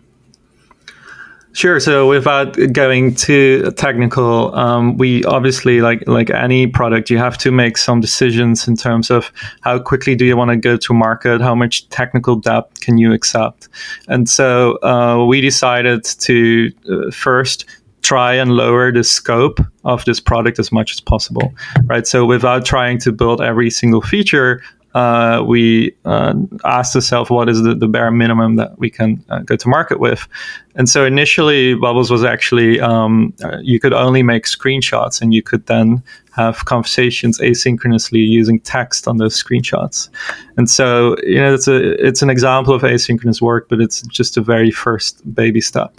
Sure. 1.53 1.79
So 1.79 2.07
without 2.07 2.55
going 2.73 3.15
too 3.15 3.71
technical, 3.71 4.53
um, 4.53 4.97
we 4.97 5.23
obviously 5.25 5.81
like 5.81 6.07
like 6.07 6.29
any 6.29 6.67
product, 6.67 7.09
you 7.09 7.17
have 7.17 7.39
to 7.39 7.51
make 7.51 7.75
some 7.77 7.99
decisions 7.99 8.67
in 8.67 8.75
terms 8.75 9.09
of 9.09 9.31
how 9.61 9.79
quickly 9.79 10.15
do 10.15 10.25
you 10.25 10.37
want 10.37 10.51
to 10.51 10.57
go 10.57 10.77
to 10.77 10.93
market, 10.93 11.41
how 11.41 11.55
much 11.55 11.89
technical 11.89 12.35
depth 12.35 12.81
can 12.81 12.99
you 12.99 13.13
accept, 13.13 13.67
and 14.07 14.29
so 14.29 14.77
uh, 14.83 15.25
we 15.25 15.41
decided 15.41 16.03
to 16.03 16.71
uh, 16.87 17.09
first 17.11 17.65
try 18.01 18.33
and 18.33 18.51
lower 18.51 18.91
the 18.91 19.03
scope 19.03 19.59
of 19.83 20.05
this 20.05 20.19
product 20.19 20.59
as 20.59 20.71
much 20.71 20.91
as 20.91 20.99
possible, 20.99 21.53
right? 21.85 22.07
So 22.07 22.25
without 22.25 22.65
trying 22.65 22.99
to 22.99 23.11
build 23.11 23.41
every 23.41 23.69
single 23.69 24.01
feature, 24.01 24.61
uh, 24.95 25.43
we 25.45 25.95
uh, 26.05 26.33
asked 26.65 26.95
ourselves 26.95 27.29
what 27.29 27.47
is 27.47 27.61
the, 27.61 27.75
the, 27.75 27.87
bare 27.87 28.09
minimum 28.09 28.55
that 28.55 28.79
we 28.79 28.89
can 28.89 29.23
uh, 29.29 29.39
go 29.39 29.55
to 29.55 29.67
market 29.67 29.99
with. 29.99 30.27
And 30.75 30.89
so 30.89 31.05
initially, 31.05 31.75
Bubbles 31.75 32.09
was 32.09 32.23
actually 32.23 32.79
um, 32.79 33.33
uh, 33.43 33.57
you 33.61 33.79
could 33.79 33.93
only 33.93 34.23
make 34.23 34.45
screenshots, 34.45 35.21
and 35.21 35.31
you 35.31 35.43
could 35.43 35.67
then 35.67 36.01
have 36.39 36.55
conversations 36.65 37.39
asynchronously 37.39 38.23
using 38.39 38.59
text 38.61 39.07
on 39.07 39.17
those 39.17 39.35
screenshots. 39.41 40.09
And 40.57 40.69
so 40.69 41.15
you 41.23 41.39
know 41.41 41.53
it's 41.57 41.67
a 41.67 41.77
it's 42.07 42.21
an 42.21 42.29
example 42.29 42.73
of 42.73 42.81
asynchronous 42.83 43.41
work, 43.41 43.63
but 43.69 43.79
it's 43.81 44.01
just 44.19 44.37
a 44.37 44.41
very 44.41 44.71
first 44.71 45.13
baby 45.33 45.61
step. 45.61 45.91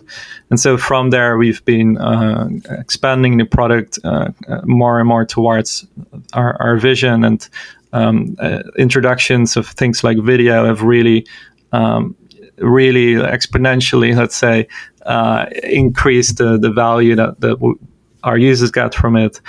And 0.50 0.59
so 0.59 0.79
from 0.79 1.11
there, 1.11 1.37
we've 1.37 1.64
been 1.64 1.98
uh, 1.98 2.48
expanding 2.70 3.38
the 3.38 3.44
product 3.44 3.98
uh, 4.05 4.29
more 4.64 4.98
and 5.00 5.09
more 5.09 5.26
towards 5.26 5.87
our, 6.33 6.57
our 6.61 6.76
vision 6.76 7.24
and 7.24 7.48
um, 7.92 8.37
uh, 8.38 8.62
introductions 8.79 9.57
of 9.57 9.66
things 9.66 10.05
like 10.05 10.18
video 10.18 10.66
have 10.66 10.83
really, 10.83 11.26
um, 11.72 12.14
really 12.59 13.14
exponentially, 13.14 14.16
let's 14.16 14.37
say, 14.37 14.66
uh, 15.07 15.46
increased 15.62 16.38
the, 16.38 16.59
the 16.59 16.70
value 16.70 17.16
that, 17.16 17.40
that 17.40 17.57
w- 17.59 17.79
our 18.22 18.38
users 18.38 18.70
get 18.70 18.94
from 18.94 19.16
it 19.16 19.40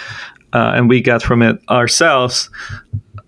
uh, 0.53 0.73
and 0.75 0.89
we 0.89 1.01
get 1.01 1.21
from 1.21 1.41
it 1.41 1.59
ourselves. 1.69 2.49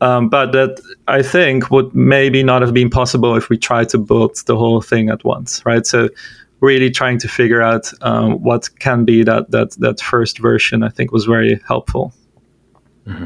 Um, 0.01 0.27
but 0.27 0.51
that 0.51 0.81
I 1.07 1.21
think 1.21 1.71
would 1.71 1.95
maybe 1.95 2.43
not 2.43 2.61
have 2.61 2.73
been 2.73 2.89
possible 2.89 3.35
if 3.37 3.49
we 3.49 3.57
tried 3.57 3.87
to 3.89 3.97
build 3.97 4.35
the 4.45 4.57
whole 4.57 4.81
thing 4.81 5.09
at 5.09 5.23
once, 5.23 5.65
right? 5.65 5.85
So 5.85 6.09
really 6.59 6.89
trying 6.89 7.19
to 7.19 7.27
figure 7.27 7.61
out 7.61 7.91
um, 8.01 8.41
what 8.41 8.69
can 8.79 9.05
be 9.05 9.23
that 9.23 9.51
that 9.51 9.71
that 9.79 10.01
first 10.01 10.39
version, 10.39 10.83
I 10.83 10.89
think 10.89 11.11
was 11.11 11.25
very 11.25 11.61
helpful. 11.67 12.13
Mm-hmm. 13.07 13.25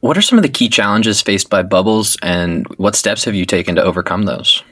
What 0.00 0.16
are 0.16 0.22
some 0.22 0.38
of 0.38 0.42
the 0.42 0.48
key 0.48 0.68
challenges 0.68 1.20
faced 1.20 1.50
by 1.50 1.62
Bubbles, 1.62 2.16
and 2.22 2.66
what 2.78 2.94
steps 2.94 3.24
have 3.24 3.34
you 3.34 3.44
taken 3.44 3.76
to 3.76 3.82
overcome 3.82 4.22
those? 4.22 4.64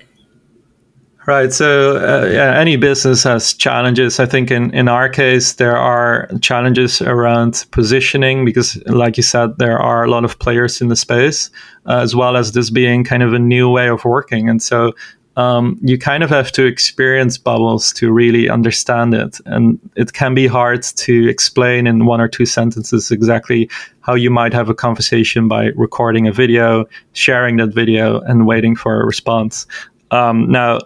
Right. 1.29 1.53
So, 1.53 1.99
uh, 1.99 2.27
yeah, 2.27 2.59
any 2.59 2.77
business 2.77 3.23
has 3.25 3.53
challenges. 3.53 4.19
I 4.19 4.25
think 4.25 4.51
in, 4.51 4.71
in 4.75 4.89
our 4.89 5.11
case, 5.11 5.53
there 5.53 5.77
are 5.77 6.27
challenges 6.41 7.03
around 7.03 7.67
positioning 7.71 8.47
because, 8.47 8.83
like 8.87 9.19
you 9.19 9.23
said, 9.23 9.59
there 9.59 9.79
are 9.79 10.05
a 10.05 10.09
lot 10.09 10.25
of 10.25 10.39
players 10.39 10.81
in 10.81 10.89
the 10.89 10.97
space, 10.97 11.51
uh, 11.85 11.99
as 11.99 12.17
well 12.17 12.35
as 12.35 12.53
this 12.53 12.71
being 12.71 13.05
kind 13.05 13.23
of 13.23 13.35
a 13.35 13.39
new 13.39 13.69
way 13.69 13.91
of 13.91 14.07
working. 14.07 14.49
And 14.49 14.63
so, 14.63 14.95
um, 15.37 15.79
you 15.83 15.99
kind 15.99 16.23
of 16.23 16.31
have 16.31 16.51
to 16.53 16.65
experience 16.65 17.37
bubbles 17.37 17.93
to 17.93 18.11
really 18.11 18.49
understand 18.49 19.13
it. 19.13 19.39
And 19.45 19.79
it 19.97 20.15
can 20.15 20.33
be 20.33 20.47
hard 20.47 20.83
to 20.83 21.29
explain 21.29 21.87
in 21.87 22.07
one 22.07 22.23
or 22.23 22.29
two 22.29 22.47
sentences 22.47 23.11
exactly 23.11 23.69
how 24.01 24.15
you 24.15 24.31
might 24.31 24.55
have 24.55 24.71
a 24.71 24.75
conversation 24.75 25.47
by 25.47 25.73
recording 25.77 26.27
a 26.27 26.33
video, 26.33 26.87
sharing 27.13 27.59
that 27.59 27.75
video, 27.75 28.21
and 28.21 28.47
waiting 28.47 28.75
for 28.75 29.03
a 29.03 29.05
response. 29.05 29.67
Um, 30.11 30.51
now, 30.51 30.79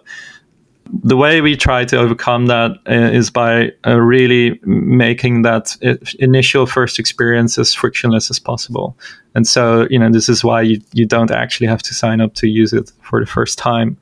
the 0.91 1.17
way 1.17 1.41
we 1.41 1.55
try 1.55 1.85
to 1.85 1.97
overcome 1.97 2.47
that 2.47 2.71
uh, 2.85 3.31
by 3.33 3.71
uh, 3.85 3.99
really 3.99 4.59
making 4.63 5.41
that 5.43 5.75
initial 6.19 6.65
first 6.65 6.99
experience 6.99 7.57
as 7.57 7.73
frictionless 7.73 8.29
as 8.29 8.39
possible. 8.39 8.97
And 9.35 9.47
so, 9.47 9.87
you 9.89 9.97
know, 9.97 10.11
this 10.11 10.29
is 10.29 10.43
why 10.43 10.61
you, 10.61 10.81
you 10.91 11.05
don't 11.05 11.31
actually 11.31 11.67
have 11.67 11.81
to 11.83 11.93
sign 11.93 12.21
up 12.21 12.33
to 12.35 12.47
use 12.47 12.73
it 12.73 12.91
for 13.01 13.19
the 13.19 13.25
first 13.25 13.57
time. 13.57 13.97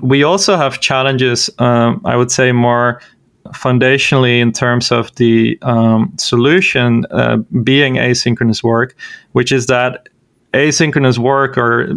We 0.00 0.22
also 0.22 0.56
have 0.56 0.80
challenges, 0.80 1.50
um, 1.58 2.00
I 2.04 2.16
would 2.16 2.30
say, 2.30 2.52
more 2.52 3.00
foundationally 3.48 4.40
in 4.40 4.52
terms 4.52 4.92
of 4.92 5.14
the 5.16 5.58
um, 5.62 6.12
solution 6.16 7.04
uh, 7.10 7.38
being 7.62 7.94
asynchronous 7.94 8.62
work, 8.62 8.94
which 9.32 9.52
is 9.52 9.66
that 9.66 10.08
asynchronous 10.54 11.18
work 11.18 11.58
or 11.58 11.94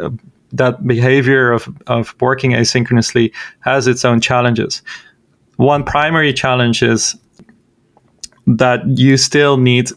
uh, 0.00 0.10
that 0.54 0.86
behavior 0.86 1.52
of, 1.52 1.68
of 1.86 2.14
working 2.20 2.52
asynchronously 2.52 3.32
has 3.60 3.86
its 3.86 4.04
own 4.04 4.20
challenges. 4.20 4.82
One 5.56 5.84
primary 5.84 6.32
challenge 6.32 6.82
is 6.82 7.16
that 8.46 8.86
you 8.86 9.16
still 9.16 9.56
need 9.56 9.90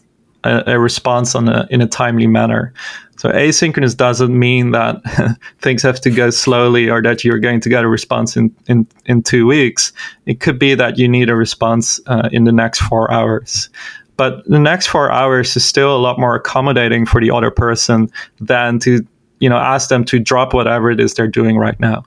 a, 0.44 0.74
a 0.74 0.78
response 0.78 1.34
on 1.34 1.48
a, 1.48 1.66
in 1.70 1.80
a 1.80 1.86
timely 1.86 2.26
manner. 2.26 2.72
So 3.16 3.30
asynchronous 3.30 3.96
doesn't 3.96 4.36
mean 4.36 4.70
that 4.72 5.02
things 5.60 5.82
have 5.82 6.00
to 6.02 6.10
go 6.10 6.30
slowly 6.30 6.88
or 6.88 7.02
that 7.02 7.24
you're 7.24 7.40
going 7.40 7.60
to 7.60 7.68
get 7.68 7.84
a 7.84 7.88
response 7.88 8.36
in, 8.36 8.54
in, 8.68 8.86
in 9.06 9.22
two 9.22 9.46
weeks. 9.46 9.92
It 10.26 10.40
could 10.40 10.58
be 10.58 10.74
that 10.74 10.98
you 10.98 11.08
need 11.08 11.28
a 11.28 11.34
response 11.34 12.00
uh, 12.06 12.28
in 12.30 12.44
the 12.44 12.52
next 12.52 12.80
four 12.80 13.10
hours. 13.10 13.70
But 14.16 14.44
the 14.46 14.58
next 14.58 14.88
four 14.88 15.10
hours 15.10 15.56
is 15.56 15.64
still 15.64 15.96
a 15.96 15.98
lot 15.98 16.18
more 16.18 16.34
accommodating 16.34 17.06
for 17.06 17.20
the 17.20 17.30
other 17.30 17.50
person 17.50 18.10
than 18.40 18.78
to 18.80 19.06
you 19.40 19.48
know 19.48 19.56
ask 19.56 19.88
them 19.88 20.04
to 20.04 20.18
drop 20.18 20.54
whatever 20.54 20.90
it 20.90 21.00
is 21.00 21.14
they're 21.14 21.28
doing 21.28 21.56
right 21.56 21.78
now. 21.80 22.04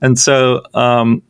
And 0.00 0.18
so 0.18 0.62
um, 0.74 1.22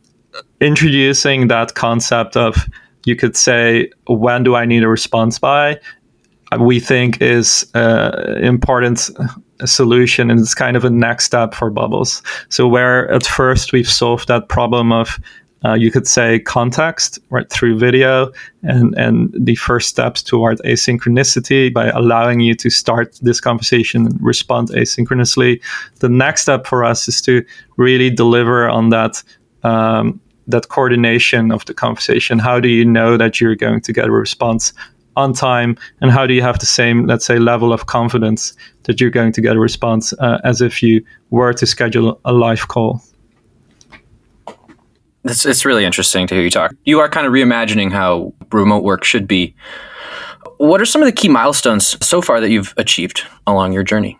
introducing 0.61 1.49
that 1.49 1.75
concept 1.75 2.37
of 2.37 2.69
you 3.05 3.17
could 3.17 3.37
say 3.37 3.91
when 4.07 4.43
do 4.43 4.55
I 4.55 4.65
need 4.65 4.85
a 4.85 4.89
response 4.89 5.39
by 5.39 5.79
we 6.61 6.81
think 6.81 7.21
is 7.23 7.67
uh, 7.75 8.37
important 8.41 9.11
solution 9.65 10.31
and 10.31 10.41
it's 10.41 10.55
kind 10.55 10.77
of 10.77 10.85
a 10.85 10.91
next 10.91 11.25
step 11.25 11.55
for 11.55 11.71
bubbles 11.71 12.23
so 12.49 12.67
where 12.67 13.11
at 13.11 13.25
first 13.25 13.73
we've 13.73 13.89
solved 13.89 14.29
that 14.29 14.49
problem 14.49 14.93
of 14.93 15.19
uh, 15.65 15.75
you 15.75 15.91
could 15.91 16.07
say 16.07 16.41
context 16.41 17.19
right 17.31 17.49
through 17.51 17.79
video 17.79 18.33
and 18.63 18.95
and 18.97 19.33
the 19.39 19.55
first 19.55 19.89
steps 19.89 20.23
toward 20.23 20.59
asynchronicity 20.61 21.73
by 21.73 21.89
allowing 21.91 22.41
you 22.41 22.55
to 22.55 22.71
start 22.71 23.19
this 23.23 23.41
conversation 23.41 24.07
and 24.07 24.23
respond 24.23 24.69
asynchronously. 24.71 25.61
The 26.01 26.09
next 26.09 26.43
step 26.43 26.67
for 26.67 26.85
us 26.85 27.09
is 27.09 27.21
to 27.23 27.45
really 27.77 28.11
deliver 28.11 28.69
on 28.69 28.91
that 28.91 29.23
um, 29.63 30.21
that 30.49 30.69
coordination 30.69 31.53
of 31.53 31.65
the 31.67 31.75
conversation. 31.75 32.39
How 32.39 32.59
do 32.59 32.69
you 32.69 32.85
know 32.85 33.17
that 33.17 33.41
you're 33.41 33.57
going 33.57 33.81
to 33.83 33.93
get 33.93 34.07
a 34.07 34.11
response 34.11 34.73
on 35.15 35.33
time? 35.33 35.77
And 36.01 36.11
how 36.11 36.27
do 36.27 36.35
you 36.35 36.43
have 36.43 36.59
the 36.59 36.67
same 36.67 37.07
let's 37.07 37.25
say 37.25 37.39
level 37.39 37.73
of 37.73 37.87
confidence 37.87 38.55
that 38.85 39.01
you're 39.01 39.11
going 39.11 39.33
to 39.33 39.41
get 39.41 39.55
a 39.55 39.61
response 39.61 40.13
uh, 40.15 40.41
as 40.43 40.61
if 40.61 40.83
you 40.83 41.05
were 41.31 41.53
to 41.53 41.67
schedule 41.67 42.21
a 42.25 42.33
live 42.33 42.67
call 42.67 43.01
it's, 45.25 45.47
it's 45.47 45.65
really 45.65 45.85
interesting 45.85 46.27
to 46.27 46.35
hear 46.35 46.45
you 46.45 46.51
talk. 46.51 46.73
You 46.85 47.01
are 47.01 47.09
kind 47.09 47.27
of 47.27 47.33
reimagining 47.33 47.93
how 47.93 48.33
remote 48.51 48.83
work 48.83 49.05
should 49.05 49.27
be. 49.27 49.55
What 50.59 50.81
are 50.81 50.87
some 50.87 51.03
of 51.03 51.07
the 51.07 51.13
key 51.13 51.29
milestones 51.29 51.97
so 52.05 52.23
far 52.23 52.41
that 52.41 52.51
you've 52.51 52.75
achieved 52.77 53.25
along 53.47 53.73
your 53.73 53.83
journey? 53.83 54.19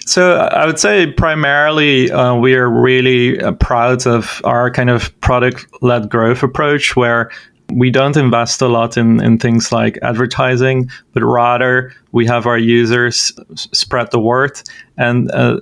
So 0.00 0.36
I 0.36 0.66
would 0.66 0.78
say 0.78 1.12
primarily 1.12 2.12
uh, 2.12 2.36
we 2.36 2.54
are 2.54 2.70
really 2.70 3.40
uh, 3.40 3.52
proud 3.52 4.06
of 4.06 4.40
our 4.44 4.70
kind 4.70 4.88
of 4.88 5.18
product-led 5.20 6.08
growth 6.08 6.44
approach, 6.44 6.94
where 6.94 7.30
we 7.72 7.90
don't 7.90 8.16
invest 8.16 8.62
a 8.62 8.68
lot 8.68 8.96
in, 8.96 9.22
in 9.22 9.38
things 9.38 9.72
like 9.72 9.98
advertising, 10.02 10.88
but 11.12 11.24
rather 11.24 11.92
we 12.12 12.24
have 12.26 12.46
our 12.46 12.58
users 12.58 13.32
spread 13.54 14.10
the 14.12 14.20
word. 14.20 14.60
And 14.96 15.30
uh, 15.32 15.58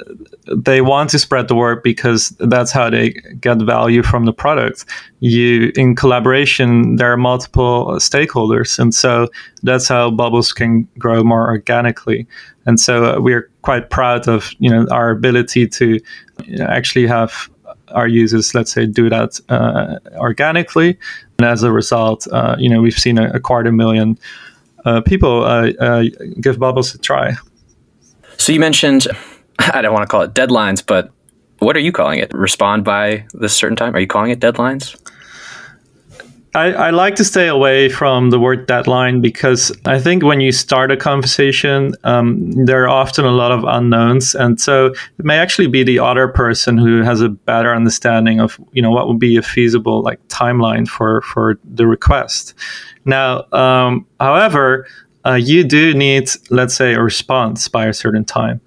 they 0.55 0.81
want 0.81 1.11
to 1.11 1.19
spread 1.19 1.49
the 1.49 1.55
word 1.55 1.83
because 1.83 2.29
that's 2.39 2.71
how 2.71 2.91
they 2.91 3.11
get 3.41 3.59
value 3.63 4.03
from 4.03 4.27
the 4.27 4.33
product. 4.33 4.85
You, 5.21 5.73
in 5.77 5.97
collaboration, 5.97 6.97
there 6.97 7.11
are 7.11 7.17
multiple 7.17 7.95
stakeholders. 7.97 8.79
And 8.79 8.95
so 8.95 9.29
that's 9.63 9.89
how 9.89 10.11
Bubbles 10.11 10.53
can 10.53 10.87
grow 10.99 11.25
more 11.25 11.49
organically. 11.49 12.27
And 12.67 12.79
so 12.79 13.17
uh, 13.17 13.21
we're 13.21 13.51
quite 13.63 13.91
proud 13.91 14.29
of 14.29 14.53
you 14.59 14.71
know 14.71 14.87
our 14.91 15.11
ability 15.11 15.67
to 15.69 16.01
actually 16.61 17.07
have 17.07 17.51
our 17.89 18.09
users, 18.09 18.55
let's 18.55 18.73
say, 18.73 18.87
do 18.87 19.09
that 19.09 19.41
uh, 19.49 19.99
organically. 20.17 20.99
And 21.39 21.47
as 21.47 21.63
a 21.63 21.73
result, 21.73 22.27
uh, 22.31 22.57
you 22.59 22.69
know, 22.69 22.81
we've 22.81 22.99
seen 22.99 23.19
a, 23.19 23.31
a 23.31 23.41
quarter 23.41 23.73
million 23.73 24.19
uh, 24.85 25.01
people 25.01 25.45
uh, 25.45 25.71
uh, 25.81 26.05
give 26.41 26.59
Bubbles 26.59 26.95
a 26.95 26.99
try. 26.99 27.35
So 28.37 28.53
you 28.53 28.61
mentioned, 28.61 29.07
I 29.59 29.83
don't 29.83 29.93
want 29.93 30.03
to 30.03 30.11
call 30.11 30.23
it 30.23 30.35
deadlines, 30.35 30.85
but 30.85 31.11
what 31.59 31.77
are 31.77 31.81
you 31.81 31.93
calling 31.93 32.19
it? 32.19 32.33
Respond 32.35 32.85
by 32.85 33.27
this 33.33 33.57
certain 33.57 33.77
time? 33.77 33.95
Are 33.95 34.01
you 34.01 34.07
calling 34.07 34.31
it 34.31 34.41
deadlines? 34.41 35.01
I, 36.55 36.73
I, 36.73 36.91
like 36.91 37.17
to 37.17 37.25
stay 37.25 37.49
away 37.49 37.89
from 37.89 38.31
the 38.31 38.39
word 38.39 38.67
deadline 38.67 39.21
because 39.21 39.73
I 39.87 39.99
think 39.99 40.23
when 40.23 40.41
you 40.41 40.53
start 40.53 40.93
a 40.93 40.97
conversation, 40.97 41.95
um, 42.05 42.53
there 42.53 42.85
are 42.85 42.89
often 42.89 43.25
a 43.25 43.33
lot 43.33 43.51
of 43.51 43.65
unknowns, 43.65 44.37
and 44.37 44.61
so 44.61 44.87
it 45.19 45.25
may 45.25 45.37
actually 45.37 45.67
be 45.67 45.83
the 45.83 45.99
other 45.99 46.29
person 46.29 46.79
who 46.79 47.03
has 47.03 47.21
a 47.21 47.29
better 47.29 47.75
understanding 47.75 48.41
of 48.41 48.61
you 48.73 48.81
know 48.81 48.91
what 48.91 49.09
would 49.09 49.19
be 49.19 49.37
a 49.37 49.43
feasible 49.43 50.01
like 50.03 50.27
timeline 50.29 50.87
for 50.87 51.23
for 51.23 51.59
the 51.65 51.89
request. 51.89 52.55
Now, 53.05 53.45
um, 53.53 54.07
however, 54.21 54.87
uh, 55.27 55.35
you 55.35 55.65
do 55.65 55.93
need 55.93 56.31
let's 56.51 56.75
say 56.75 56.95
a 56.95 57.03
response 57.03 57.67
by 57.67 57.87
a 57.87 57.93
certain 57.93 58.25
time, 58.25 58.61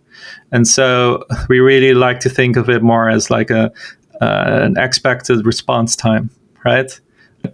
and 0.52 0.67
so 0.67 1.23
we 1.47 1.60
really 1.60 1.93
like 1.93 2.19
to 2.19 2.30
think 2.30 2.58
of 2.58 2.69
it 2.69 2.84
more 2.84 3.10
as 3.10 3.30
like 3.30 3.50
a 3.50 3.71
uh, 4.19 4.63
an 4.63 4.78
expected 4.78 5.45
response 5.45 5.95
time, 5.95 6.30
right? 6.65 7.00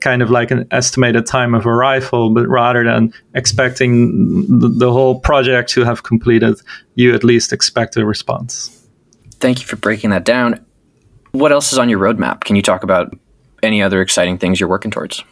Kind 0.02 0.22
of 0.22 0.30
like 0.30 0.52
an 0.52 0.68
estimated 0.72 1.26
time 1.26 1.54
of 1.54 1.66
arrival, 1.66 2.30
but 2.30 2.48
rather 2.48 2.84
than 2.84 3.14
expecting 3.34 4.46
the 4.60 4.92
whole 4.92 5.20
project 5.20 5.70
to 5.72 5.84
have 5.84 6.04
completed, 6.04 6.60
you 6.96 7.14
at 7.14 7.24
least 7.24 7.54
expect 7.54 7.98
a 7.98 8.06
response. 8.06 8.88
Thank 9.40 9.60
you 9.60 9.66
for 9.66 9.76
breaking 9.76 10.12
that 10.12 10.24
down. 10.24 10.64
What 11.32 11.52
else 11.52 11.74
is 11.74 11.80
on 11.80 11.90
your 11.90 12.00
roadmap? 12.00 12.42
Can 12.42 12.56
you 12.56 12.62
talk 12.62 12.84
about 12.84 13.16
any 13.62 13.82
other 13.82 14.02
exciting 14.02 14.38
things 14.38 14.60
you're 14.60 14.70
working 14.70 14.92
towards? 14.92 15.24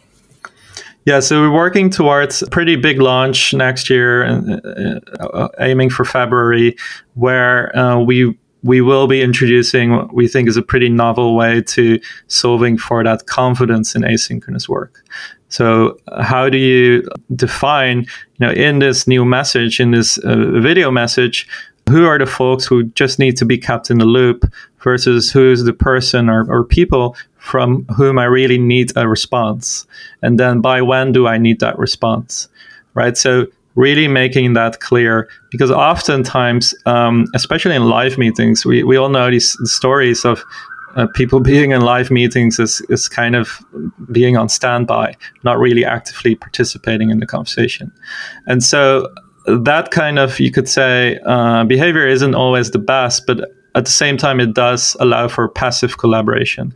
Yeah, 1.04 1.18
so 1.18 1.40
we're 1.40 1.52
working 1.52 1.90
towards 1.90 2.42
a 2.42 2.46
pretty 2.46 2.76
big 2.76 3.00
launch 3.00 3.52
next 3.52 3.90
year, 3.90 4.24
uh, 4.24 5.00
uh, 5.20 5.48
aiming 5.58 5.90
for 5.90 6.04
February, 6.04 6.76
where 7.14 7.76
uh, 7.76 7.98
we 7.98 8.38
we 8.62 8.80
will 8.80 9.06
be 9.06 9.22
introducing 9.22 9.92
what 9.92 10.14
we 10.14 10.28
think 10.28 10.48
is 10.48 10.56
a 10.56 10.62
pretty 10.62 10.88
novel 10.88 11.34
way 11.34 11.62
to 11.62 11.98
solving 12.28 12.78
for 12.78 13.02
that 13.02 13.26
confidence 13.26 13.94
in 13.94 14.02
asynchronous 14.02 14.68
work. 14.68 15.04
So, 15.48 15.98
how 16.22 16.48
do 16.48 16.56
you 16.56 17.06
define, 17.34 18.02
you 18.02 18.46
know, 18.46 18.52
in 18.52 18.78
this 18.78 19.06
new 19.06 19.24
message, 19.24 19.80
in 19.80 19.90
this 19.90 20.16
uh, 20.18 20.60
video 20.60 20.90
message, 20.90 21.46
who 21.90 22.06
are 22.06 22.18
the 22.18 22.26
folks 22.26 22.64
who 22.64 22.84
just 22.84 23.18
need 23.18 23.36
to 23.36 23.44
be 23.44 23.58
kept 23.58 23.90
in 23.90 23.98
the 23.98 24.06
loop 24.06 24.44
versus 24.82 25.30
who's 25.30 25.64
the 25.64 25.72
person 25.72 26.30
or, 26.30 26.50
or 26.50 26.64
people 26.64 27.16
from 27.36 27.84
whom 27.96 28.18
I 28.18 28.24
really 28.24 28.56
need 28.56 28.96
a 28.96 29.08
response? 29.08 29.86
And 30.22 30.40
then 30.40 30.60
by 30.60 30.80
when 30.80 31.12
do 31.12 31.26
I 31.26 31.36
need 31.36 31.60
that 31.60 31.78
response? 31.78 32.48
Right. 32.94 33.18
So, 33.18 33.46
really 33.74 34.08
making 34.08 34.52
that 34.52 34.80
clear 34.80 35.28
because 35.50 35.70
oftentimes 35.70 36.74
um, 36.86 37.26
especially 37.34 37.74
in 37.74 37.84
live 37.84 38.18
meetings 38.18 38.64
we, 38.64 38.82
we 38.82 38.96
all 38.96 39.08
know 39.08 39.30
these 39.30 39.56
stories 39.70 40.24
of 40.24 40.44
uh, 40.96 41.06
people 41.14 41.40
being 41.52 41.70
in 41.70 41.80
live 41.80 42.10
meetings 42.10 42.58
is, 42.58 42.80
is 42.88 43.08
kind 43.08 43.34
of 43.34 43.64
being 44.10 44.36
on 44.36 44.48
standby 44.48 45.16
not 45.42 45.58
really 45.58 45.84
actively 45.84 46.34
participating 46.34 47.10
in 47.10 47.20
the 47.20 47.26
conversation. 47.26 47.90
And 48.46 48.62
so 48.62 49.12
that 49.46 49.90
kind 49.90 50.18
of 50.18 50.38
you 50.38 50.52
could 50.52 50.68
say 50.68 51.18
uh, 51.24 51.64
behavior 51.64 52.06
isn't 52.06 52.34
always 52.34 52.70
the 52.70 52.78
best 52.78 53.26
but 53.26 53.50
at 53.74 53.84
the 53.84 53.90
same 53.90 54.16
time 54.16 54.38
it 54.38 54.54
does 54.54 54.96
allow 55.00 55.28
for 55.28 55.48
passive 55.48 55.98
collaboration. 55.98 56.74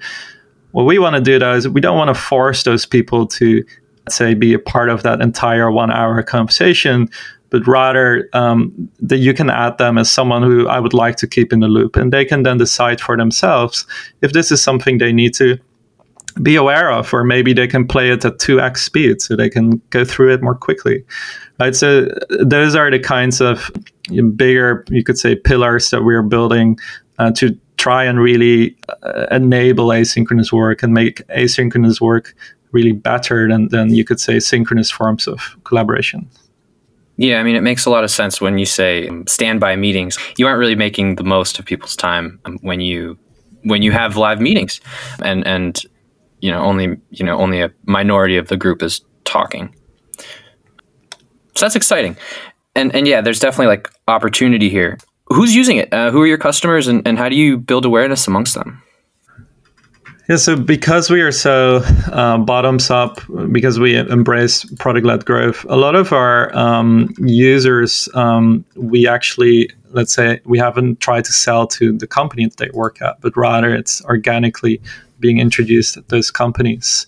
What 0.72 0.84
we 0.84 0.98
want 0.98 1.16
to 1.16 1.22
do 1.22 1.38
though 1.38 1.54
is 1.54 1.68
we 1.68 1.80
don't 1.80 1.96
want 1.96 2.08
to 2.08 2.20
force 2.20 2.62
those 2.62 2.86
people 2.86 3.26
to 3.28 3.64
say 4.08 4.34
be 4.34 4.54
a 4.54 4.58
part 4.58 4.88
of 4.88 5.02
that 5.02 5.20
entire 5.20 5.70
one 5.70 5.90
hour 5.90 6.22
conversation 6.22 7.08
but 7.50 7.66
rather 7.66 8.28
um, 8.32 8.90
that 9.00 9.18
you 9.18 9.32
can 9.32 9.50
add 9.50 9.78
them 9.78 9.98
as 9.98 10.10
someone 10.10 10.42
who 10.42 10.68
I 10.68 10.80
would 10.80 10.94
like 10.94 11.16
to 11.16 11.26
keep 11.26 11.52
in 11.52 11.60
the 11.60 11.68
loop. 11.68 11.96
And 11.96 12.12
they 12.12 12.24
can 12.24 12.42
then 12.42 12.58
decide 12.58 13.00
for 13.00 13.16
themselves 13.16 13.86
if 14.20 14.32
this 14.32 14.50
is 14.50 14.62
something 14.62 14.98
they 14.98 15.12
need 15.12 15.34
to 15.34 15.58
be 16.42 16.56
aware 16.56 16.90
of, 16.90 17.14
or 17.14 17.24
maybe 17.24 17.52
they 17.52 17.66
can 17.66 17.86
play 17.86 18.10
it 18.10 18.24
at 18.24 18.38
2x 18.38 18.78
speed 18.78 19.22
so 19.22 19.36
they 19.36 19.48
can 19.48 19.80
go 19.90 20.04
through 20.04 20.34
it 20.34 20.42
more 20.42 20.54
quickly. 20.54 21.04
Right. 21.58 21.74
So 21.74 22.08
those 22.28 22.74
are 22.74 22.90
the 22.90 22.98
kinds 22.98 23.40
of 23.40 23.70
bigger, 24.34 24.84
you 24.90 25.02
could 25.02 25.16
say, 25.16 25.34
pillars 25.34 25.88
that 25.90 26.02
we're 26.02 26.22
building 26.22 26.78
uh, 27.18 27.30
to 27.32 27.58
try 27.78 28.04
and 28.04 28.20
really 28.20 28.76
uh, 29.02 29.26
enable 29.30 29.88
asynchronous 29.88 30.52
work 30.52 30.82
and 30.82 30.92
make 30.92 31.26
asynchronous 31.28 32.00
work 32.00 32.34
really 32.72 32.92
better 32.92 33.48
than, 33.48 33.68
than 33.68 33.94
you 33.94 34.04
could 34.04 34.20
say 34.20 34.38
synchronous 34.40 34.90
forms 34.90 35.26
of 35.26 35.56
collaboration. 35.64 36.28
Yeah, 37.16 37.40
I 37.40 37.42
mean, 37.42 37.56
it 37.56 37.62
makes 37.62 37.86
a 37.86 37.90
lot 37.90 38.04
of 38.04 38.10
sense 38.10 38.40
when 38.40 38.58
you 38.58 38.66
say 38.66 39.10
standby 39.26 39.76
meetings. 39.76 40.18
You 40.36 40.46
aren't 40.46 40.58
really 40.58 40.74
making 40.74 41.16
the 41.16 41.24
most 41.24 41.58
of 41.58 41.64
people's 41.64 41.96
time 41.96 42.38
um, 42.44 42.58
when 42.60 42.80
you 42.80 43.18
when 43.62 43.82
you 43.82 43.90
have 43.90 44.16
live 44.16 44.40
meetings, 44.40 44.80
and 45.22 45.46
and 45.46 45.82
you 46.40 46.50
know 46.50 46.60
only 46.60 46.98
you 47.10 47.24
know 47.24 47.38
only 47.38 47.62
a 47.62 47.72
minority 47.86 48.36
of 48.36 48.48
the 48.48 48.56
group 48.56 48.82
is 48.82 49.00
talking. 49.24 49.74
So 51.54 51.64
that's 51.64 51.76
exciting, 51.76 52.18
and 52.74 52.94
and 52.94 53.06
yeah, 53.06 53.22
there's 53.22 53.40
definitely 53.40 53.68
like 53.68 53.90
opportunity 54.08 54.68
here. 54.68 54.98
Who's 55.28 55.54
using 55.54 55.78
it? 55.78 55.92
Uh, 55.92 56.10
who 56.10 56.20
are 56.20 56.26
your 56.26 56.38
customers, 56.38 56.86
and, 56.86 57.06
and 57.08 57.16
how 57.16 57.30
do 57.30 57.34
you 57.34 57.56
build 57.56 57.86
awareness 57.86 58.28
amongst 58.28 58.54
them? 58.54 58.82
Yeah, 60.28 60.36
so 60.36 60.56
because 60.56 61.08
we 61.08 61.20
are 61.20 61.30
so 61.30 61.82
uh, 62.10 62.38
bottoms 62.38 62.90
up, 62.90 63.20
because 63.52 63.78
we 63.78 63.96
embrace 63.96 64.64
product 64.80 65.06
led 65.06 65.24
growth, 65.24 65.64
a 65.68 65.76
lot 65.76 65.94
of 65.94 66.12
our 66.12 66.56
um, 66.56 67.14
users, 67.18 68.08
um, 68.14 68.64
we 68.74 69.06
actually, 69.06 69.70
let's 69.92 70.12
say, 70.12 70.40
we 70.44 70.58
haven't 70.58 70.98
tried 70.98 71.24
to 71.26 71.32
sell 71.32 71.68
to 71.68 71.92
the 71.92 72.08
company 72.08 72.44
that 72.44 72.56
they 72.56 72.70
work 72.74 73.00
at, 73.00 73.20
but 73.20 73.36
rather 73.36 73.72
it's 73.72 74.04
organically 74.06 74.80
being 75.20 75.38
introduced 75.38 75.96
at 75.96 76.08
those 76.08 76.32
companies. 76.32 77.06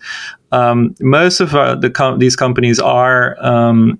Um, 0.52 0.94
most 1.00 1.40
of 1.40 1.57
uh, 1.57 1.74
the 1.74 1.90
com- 1.90 2.20
these 2.20 2.37
companies 2.37 2.78
are, 2.78 3.37
um, 3.44 3.98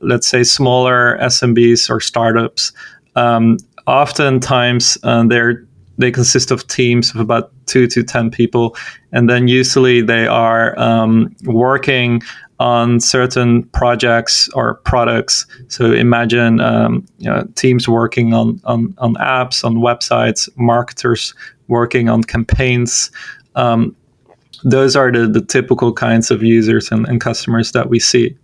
let's 0.00 0.26
say, 0.26 0.42
smaller 0.42 1.18
SMBs 1.20 1.90
or 1.90 2.00
startups. 2.00 2.72
Um, 3.14 3.58
oftentimes, 3.86 4.96
uh, 5.02 5.26
they're 5.26 5.67
they 5.98 6.10
consist 6.10 6.50
of 6.50 6.66
teams 6.68 7.10
of 7.10 7.20
about 7.20 7.52
two 7.66 7.86
to 7.88 8.02
10 8.02 8.30
people. 8.30 8.76
And 9.12 9.28
then 9.28 9.48
usually 9.48 10.00
they 10.00 10.26
are 10.26 10.78
um, 10.78 11.34
working 11.44 12.22
on 12.60 13.00
certain 13.00 13.64
projects 13.64 14.48
or 14.50 14.74
products. 14.74 15.46
So 15.68 15.92
imagine 15.92 16.60
um, 16.60 17.06
you 17.18 17.30
know, 17.30 17.46
teams 17.54 17.88
working 17.88 18.34
on, 18.34 18.60
on, 18.64 18.94
on 18.98 19.14
apps, 19.14 19.64
on 19.64 19.76
websites, 19.76 20.48
marketers 20.56 21.34
working 21.68 22.08
on 22.08 22.24
campaigns. 22.24 23.10
Um, 23.54 23.94
those 24.64 24.96
are 24.96 25.12
the, 25.12 25.28
the 25.28 25.40
typical 25.40 25.92
kinds 25.92 26.30
of 26.30 26.42
users 26.42 26.90
and, 26.90 27.06
and 27.06 27.20
customers 27.20 27.72
that 27.72 27.88
we 27.88 28.00
see. 28.00 28.36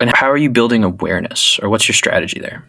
And 0.00 0.10
how 0.14 0.30
are 0.30 0.36
you 0.36 0.50
building 0.50 0.82
awareness, 0.82 1.58
or 1.60 1.68
what's 1.68 1.88
your 1.88 1.94
strategy 1.94 2.40
there? 2.40 2.64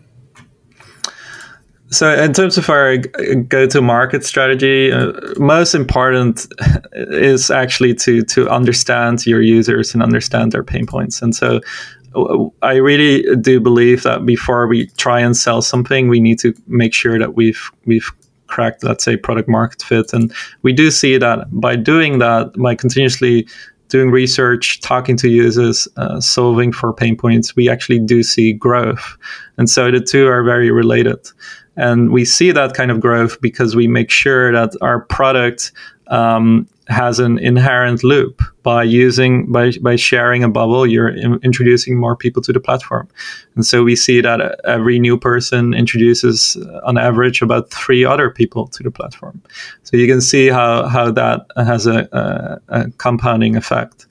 So, 1.91 2.11
in 2.13 2.33
terms 2.33 2.57
of 2.57 2.69
our 2.69 2.97
go-to-market 2.97 4.25
strategy, 4.25 4.91
uh, 4.91 5.13
most 5.37 5.75
important 5.75 6.47
is 6.93 7.51
actually 7.51 7.93
to 7.95 8.23
to 8.23 8.49
understand 8.49 9.25
your 9.25 9.41
users 9.41 9.93
and 9.93 10.01
understand 10.01 10.51
their 10.51 10.63
pain 10.63 10.87
points. 10.87 11.21
And 11.21 11.35
so, 11.35 11.61
I 12.61 12.75
really 12.75 13.35
do 13.35 13.59
believe 13.59 14.03
that 14.03 14.25
before 14.25 14.67
we 14.67 14.87
try 14.97 15.19
and 15.19 15.35
sell 15.37 15.61
something, 15.61 16.07
we 16.07 16.19
need 16.19 16.39
to 16.39 16.53
make 16.67 16.93
sure 16.93 17.19
that 17.19 17.35
we've 17.35 17.69
we've 17.85 18.11
cracked, 18.47 18.83
let's 18.83 19.03
say, 19.03 19.17
product 19.17 19.49
market 19.49 19.81
fit. 19.81 20.13
And 20.13 20.33
we 20.61 20.73
do 20.73 20.91
see 20.91 21.17
that 21.17 21.47
by 21.51 21.75
doing 21.75 22.19
that, 22.19 22.53
by 22.57 22.75
continuously 22.75 23.47
doing 23.89 24.11
research, 24.11 24.81
talking 24.81 25.15
to 25.17 25.29
users, 25.29 25.87
uh, 25.97 26.19
solving 26.19 26.71
for 26.71 26.91
pain 26.93 27.15
points, 27.15 27.55
we 27.55 27.69
actually 27.69 27.99
do 27.99 28.23
see 28.23 28.53
growth. 28.53 29.17
And 29.57 29.69
so 29.69 29.91
the 29.91 29.99
two 29.99 30.27
are 30.27 30.43
very 30.43 30.71
related. 30.71 31.19
And 31.77 32.11
we 32.11 32.25
see 32.25 32.51
that 32.51 32.73
kind 32.73 32.91
of 32.91 32.99
growth 32.99 33.39
because 33.41 33.75
we 33.75 33.87
make 33.87 34.09
sure 34.09 34.51
that 34.53 34.73
our 34.81 35.01
product 35.01 35.71
um, 36.07 36.67
has 36.87 37.19
an 37.19 37.39
inherent 37.39 38.03
loop 38.03 38.41
by 38.61 38.83
using 38.83 39.51
by 39.51 39.71
by 39.81 39.95
sharing 39.95 40.43
a 40.43 40.49
bubble 40.49 40.85
you're 40.85 41.09
in, 41.09 41.39
introducing 41.41 41.99
more 41.99 42.15
people 42.15 42.41
to 42.43 42.53
the 42.53 42.59
platform. 42.59 43.07
And 43.55 43.65
so 43.65 43.83
we 43.83 43.95
see 43.95 44.21
that 44.21 44.59
every 44.65 44.99
new 44.99 45.17
person 45.17 45.73
introduces 45.73 46.57
uh, 46.57 46.81
on 46.83 46.97
average 46.97 47.41
about 47.41 47.71
three 47.71 48.05
other 48.05 48.29
people 48.29 48.67
to 48.67 48.83
the 48.83 48.91
platform. 48.91 49.41
So 49.83 49.97
you 49.97 50.07
can 50.07 50.21
see 50.21 50.47
how 50.47 50.87
how 50.87 51.11
that 51.11 51.47
has 51.57 51.87
a, 51.87 52.07
a, 52.11 52.81
a 52.81 52.91
compounding 52.91 53.55
effect. 53.55 54.05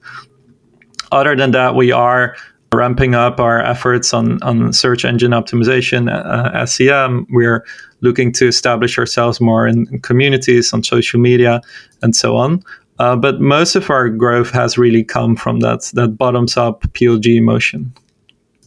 Other 1.11 1.35
than 1.35 1.51
that 1.51 1.75
we 1.75 1.91
are 1.91 2.35
ramping 2.75 3.15
up 3.15 3.39
our 3.39 3.59
efforts 3.59 4.13
on, 4.13 4.41
on 4.43 4.73
search 4.73 5.05
engine 5.05 5.31
optimization, 5.31 6.11
uh, 6.11 6.65
SEM. 6.65 7.25
We're 7.29 7.65
looking 8.01 8.31
to 8.33 8.47
establish 8.47 8.97
ourselves 8.97 9.41
more 9.41 9.67
in, 9.67 9.87
in 9.91 9.99
communities 9.99 10.73
on 10.73 10.83
social 10.83 11.19
media 11.19 11.61
and 12.01 12.15
so 12.15 12.35
on. 12.35 12.63
Uh, 12.99 13.15
but 13.15 13.41
most 13.41 13.75
of 13.75 13.89
our 13.89 14.09
growth 14.09 14.51
has 14.51 14.77
really 14.77 15.03
come 15.03 15.35
from 15.35 15.59
that 15.59 15.91
that 15.93 16.17
bottoms 16.17 16.55
up 16.55 16.83
PLG 16.93 17.41
motion. 17.41 17.93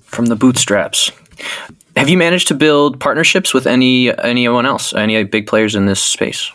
From 0.03 0.27
the 0.27 0.37
bootstraps. 0.37 1.11
Have 1.97 2.09
you 2.09 2.19
managed 2.19 2.49
to 2.49 2.55
build 2.55 3.01
partnerships 3.01 3.55
with 3.55 3.67
any 3.67 4.17
anyone 4.19 4.67
else, 4.67 4.95
any 4.95 5.25
big 5.25 5.47
players 5.47 5.75
in 5.75 5.87
this 5.87 6.03
space? 6.03 6.53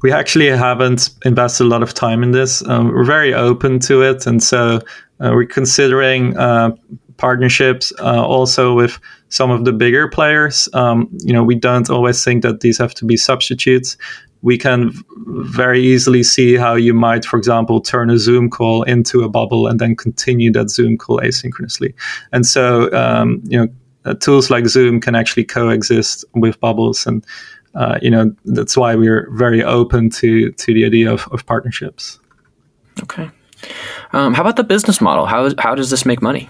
We 0.00 0.12
actually 0.12 0.48
haven't 0.48 1.10
invested 1.24 1.64
a 1.64 1.66
lot 1.66 1.82
of 1.82 1.92
time 1.92 2.22
in 2.22 2.30
this. 2.30 2.62
Um, 2.68 2.88
we're 2.88 3.04
very 3.04 3.34
open 3.34 3.80
to 3.80 4.02
it, 4.02 4.26
and 4.26 4.40
so 4.40 4.76
uh, 4.76 4.80
we're 5.20 5.46
considering 5.46 6.36
uh, 6.36 6.70
partnerships 7.16 7.92
uh, 7.98 8.24
also 8.24 8.74
with 8.74 8.98
some 9.28 9.50
of 9.50 9.64
the 9.64 9.72
bigger 9.72 10.08
players. 10.08 10.68
Um, 10.72 11.08
you 11.18 11.32
know, 11.32 11.44
we 11.44 11.54
don't 11.54 11.90
always 11.90 12.24
think 12.24 12.42
that 12.42 12.60
these 12.60 12.78
have 12.78 12.94
to 12.94 13.04
be 13.04 13.16
substitutes. 13.16 13.96
We 14.40 14.56
can 14.56 14.92
very 15.26 15.82
easily 15.82 16.22
see 16.22 16.54
how 16.54 16.74
you 16.74 16.94
might, 16.94 17.24
for 17.24 17.36
example, 17.36 17.80
turn 17.80 18.08
a 18.08 18.18
Zoom 18.18 18.48
call 18.48 18.84
into 18.84 19.24
a 19.24 19.28
bubble 19.28 19.66
and 19.66 19.80
then 19.80 19.96
continue 19.96 20.52
that 20.52 20.70
Zoom 20.70 20.96
call 20.96 21.18
asynchronously. 21.18 21.92
And 22.32 22.46
so, 22.46 22.90
um, 22.92 23.42
you 23.44 23.58
know, 23.58 23.68
uh, 24.04 24.14
tools 24.14 24.48
like 24.48 24.66
Zoom 24.66 25.00
can 25.00 25.14
actually 25.14 25.44
coexist 25.44 26.24
with 26.34 26.58
bubbles, 26.60 27.06
and 27.06 27.24
uh, 27.74 27.98
you 28.00 28.10
know 28.10 28.34
that's 28.44 28.76
why 28.76 28.94
we're 28.94 29.28
very 29.32 29.62
open 29.62 30.08
to 30.10 30.50
to 30.52 30.72
the 30.72 30.84
idea 30.84 31.12
of, 31.12 31.28
of 31.32 31.44
partnerships. 31.44 32.18
Okay. 33.02 33.30
Um, 34.12 34.34
how 34.34 34.42
about 34.42 34.56
the 34.56 34.64
business 34.64 35.00
model? 35.00 35.26
How 35.26 35.50
how 35.58 35.74
does 35.74 35.90
this 35.90 36.06
make 36.06 36.22
money? 36.22 36.48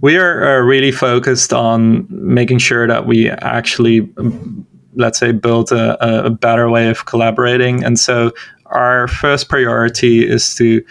we 0.00 0.16
are 0.16 0.60
uh, 0.60 0.62
really 0.62 0.92
focused 0.92 1.52
on 1.52 2.06
making 2.10 2.58
sure 2.58 2.86
that 2.86 3.06
we 3.06 3.30
actually 3.30 4.08
let's 4.94 5.18
say 5.18 5.32
build 5.32 5.70
a, 5.70 6.26
a, 6.26 6.30
better 6.30 6.68
way 6.68 6.88
of 6.88 7.04
collaborating 7.06 7.84
and 7.84 7.98
so 7.98 8.32
our 8.66 9.08
first 9.08 9.48
priority 9.48 10.28
is 10.28 10.54
to 10.54 10.84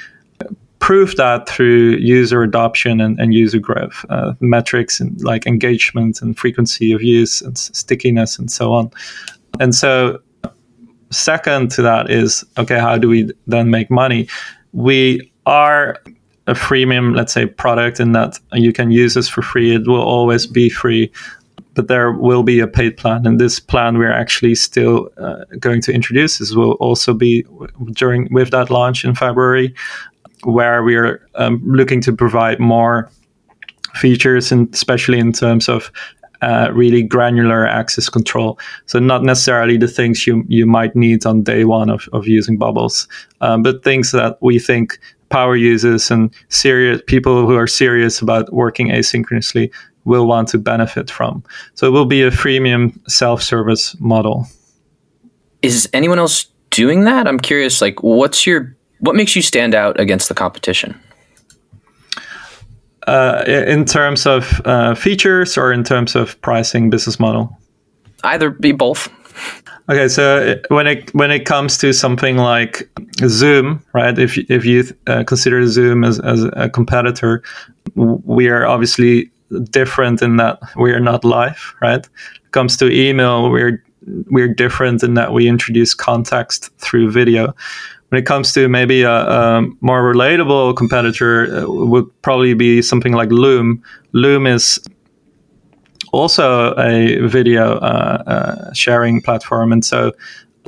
prove 0.80 1.16
that 1.16 1.50
through 1.50 1.92
user 1.98 2.44
adoption 2.44 3.02
and, 3.02 3.20
and 3.20 3.34
user 3.34 3.60
growth 3.60 4.06
uh, 4.10 4.34
metrics 4.40 5.00
and 5.00 5.20
like 5.22 5.46
engagement 5.48 6.22
and 6.22 6.38
frequency 6.38 6.92
of 6.92 7.02
use 7.02 7.42
and 7.42 7.58
stickiness 7.58 8.38
and 8.38 8.52
so 8.52 8.74
on 8.74 8.92
and 9.60 9.74
so 9.74 10.20
second 11.12 11.72
to 11.72 11.82
that 11.82 12.10
is 12.10 12.44
okay 12.58 12.80
how 12.80 12.98
do 12.98 13.08
we 13.08 13.30
then 13.48 13.70
make 13.70 13.90
money 13.90 14.28
we 14.74 15.32
are 15.46 15.98
a 16.48 16.54
freemium, 16.54 17.16
let's 17.16 17.34
say, 17.34 17.46
product 17.46 18.00
in 18.00 18.14
that 18.14 18.40
you 18.54 18.72
can 18.72 18.90
use 18.90 19.14
this 19.14 19.28
for 19.28 19.42
free. 19.42 19.76
It 19.76 19.88
will 19.88 20.02
always 20.02 20.48
be 20.48 20.70
free, 20.70 21.12
but 21.74 21.90
there 21.90 22.12
will 22.12 22.42
be 22.42 22.60
a 22.60 22.68
paid 22.68 22.96
plan. 22.96 23.28
And 23.28 23.40
this 23.40 23.60
plan 23.60 23.98
we're 23.98 24.12
actually 24.12 24.56
still 24.56 25.10
uh, 25.18 25.44
going 25.60 25.82
to 25.82 25.94
introduce. 25.94 26.38
This 26.38 26.54
will 26.54 26.74
also 26.74 27.14
be 27.14 27.46
during 27.92 28.30
with 28.32 28.52
that 28.52 28.70
launch 28.70 29.04
in 29.04 29.14
February, 29.14 29.76
where 30.44 30.84
we 30.84 30.96
are 30.96 31.28
um, 31.36 31.62
looking 31.66 32.00
to 32.02 32.14
provide 32.14 32.60
more 32.60 33.10
features, 33.96 34.52
and 34.52 34.74
especially 34.74 35.20
in 35.20 35.34
terms 35.34 35.68
of 35.68 35.92
uh, 36.42 36.70
really 36.74 37.04
granular 37.04 37.66
access 37.66 38.10
control. 38.10 38.60
So 38.86 39.00
not 39.00 39.24
necessarily 39.24 39.78
the 39.78 39.88
things 39.88 40.28
you 40.28 40.44
you 40.48 40.66
might 40.66 40.96
need 40.96 41.26
on 41.26 41.44
day 41.44 41.66
one 41.66 41.90
of, 41.90 42.10
of 42.14 42.28
using 42.28 42.58
Bubbles, 42.58 43.08
um, 43.42 43.64
but 43.64 43.84
things 43.84 44.12
that 44.12 44.38
we 44.42 44.60
think 44.60 45.00
power 45.30 45.56
users 45.56 46.12
and 46.12 46.34
serious 46.50 47.02
people 47.08 47.46
who 47.46 47.56
are 47.56 47.68
serious 47.68 48.22
about 48.22 48.52
working 48.54 48.90
asynchronously 48.90 49.72
will 50.06 50.26
want 50.26 50.48
to 50.50 50.58
benefit 50.58 51.12
from. 51.12 51.44
So 51.74 51.88
it 51.88 51.92
will 51.92 52.06
be 52.06 52.22
a 52.24 52.32
freemium 52.32 52.98
self-service 53.10 53.98
model. 54.00 54.48
Is 55.62 55.90
anyone 55.92 56.18
else 56.18 56.48
doing 56.70 57.04
that? 57.04 57.28
I'm 57.28 57.40
curious 57.40 57.82
like 57.82 58.04
what's 58.04 58.46
your 58.46 58.76
what 59.00 59.16
makes 59.16 59.36
you 59.36 59.42
stand 59.42 59.76
out 59.76 60.00
against 60.00 60.30
the 60.30 60.36
competition? 60.36 61.00
Uh, 63.08 63.44
in 63.48 63.86
terms 63.86 64.26
of 64.26 64.62
uh, 64.66 64.94
features 64.94 65.58
or 65.58 65.72
in 65.72 65.82
terms 65.84 66.14
of 66.14 66.40
pricing 66.42 66.90
business 66.90 67.20
model? 67.20 67.58
Either 68.24 68.50
be 68.50 68.74
both. 68.74 69.10
Okay, 69.90 70.10
so 70.10 70.60
when 70.68 70.88
it 70.88 71.14
when 71.14 71.32
it 71.32 71.46
comes 71.46 71.78
to 71.78 71.94
something 71.94 72.36
like 72.36 72.90
Zoom, 73.28 73.82
right? 73.94 74.20
If 74.20 74.38
if 74.50 74.66
you 74.66 74.84
uh, 75.08 75.24
consider 75.24 75.66
Zoom 75.68 76.04
as, 76.04 76.20
as 76.20 76.44
a 76.54 76.70
competitor, 76.70 77.42
we 77.96 78.50
are 78.50 78.66
obviously 78.66 79.32
different 79.72 80.22
in 80.22 80.36
that 80.38 80.60
we 80.76 80.92
are 80.92 81.00
not 81.00 81.24
live, 81.24 81.74
right? 81.82 82.06
It 82.06 82.52
comes 82.52 82.76
to 82.78 82.92
email, 82.92 83.50
we're 83.50 83.82
we're 84.30 84.54
different 84.54 85.04
in 85.04 85.14
that 85.14 85.32
we 85.32 85.48
introduce 85.48 85.94
context 85.94 86.70
through 86.80 87.12
video. 87.12 87.54
When 88.10 88.22
it 88.22 88.26
comes 88.26 88.54
to 88.54 88.70
maybe 88.70 89.02
a, 89.02 89.12
a 89.12 89.62
more 89.82 90.02
relatable 90.14 90.78
competitor, 90.78 91.64
uh, 91.64 91.66
would 91.68 92.22
probably 92.22 92.54
be 92.54 92.82
something 92.82 93.14
like 93.14 93.30
Loom. 93.32 93.84
Loom 94.14 94.48
is 94.48 94.80
also 96.14 96.74
a 96.76 97.20
video 97.28 97.78
uh, 97.80 98.24
uh, 98.26 98.74
sharing 98.74 99.22
platform, 99.22 99.74
and 99.74 99.84
so 99.84 100.14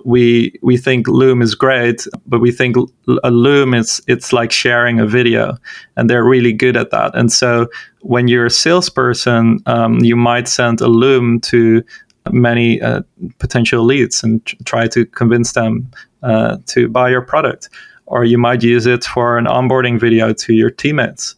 we 0.05 0.53
we 0.61 0.77
think 0.77 1.07
Loom 1.07 1.41
is 1.41 1.55
great, 1.55 2.07
but 2.25 2.39
we 2.39 2.51
think 2.51 2.75
a 3.23 3.31
Loom 3.31 3.73
is 3.73 4.01
it's 4.07 4.33
like 4.33 4.51
sharing 4.51 4.99
a 4.99 5.05
video, 5.05 5.57
and 5.95 6.09
they're 6.09 6.23
really 6.23 6.53
good 6.53 6.75
at 6.75 6.91
that. 6.91 7.15
And 7.15 7.31
so 7.31 7.67
when 8.01 8.27
you're 8.27 8.47
a 8.47 8.51
salesperson, 8.51 9.59
um, 9.65 9.99
you 10.03 10.15
might 10.15 10.47
send 10.47 10.81
a 10.81 10.87
Loom 10.87 11.39
to 11.41 11.83
many 12.31 12.81
uh, 12.81 13.01
potential 13.39 13.83
leads 13.83 14.23
and 14.23 14.45
try 14.65 14.87
to 14.87 15.05
convince 15.05 15.53
them 15.53 15.89
uh, 16.23 16.57
to 16.67 16.87
buy 16.87 17.09
your 17.09 17.21
product, 17.21 17.69
or 18.05 18.25
you 18.25 18.37
might 18.37 18.63
use 18.63 18.85
it 18.85 19.03
for 19.03 19.37
an 19.37 19.45
onboarding 19.45 19.99
video 19.99 20.33
to 20.33 20.53
your 20.53 20.69
teammates. 20.69 21.35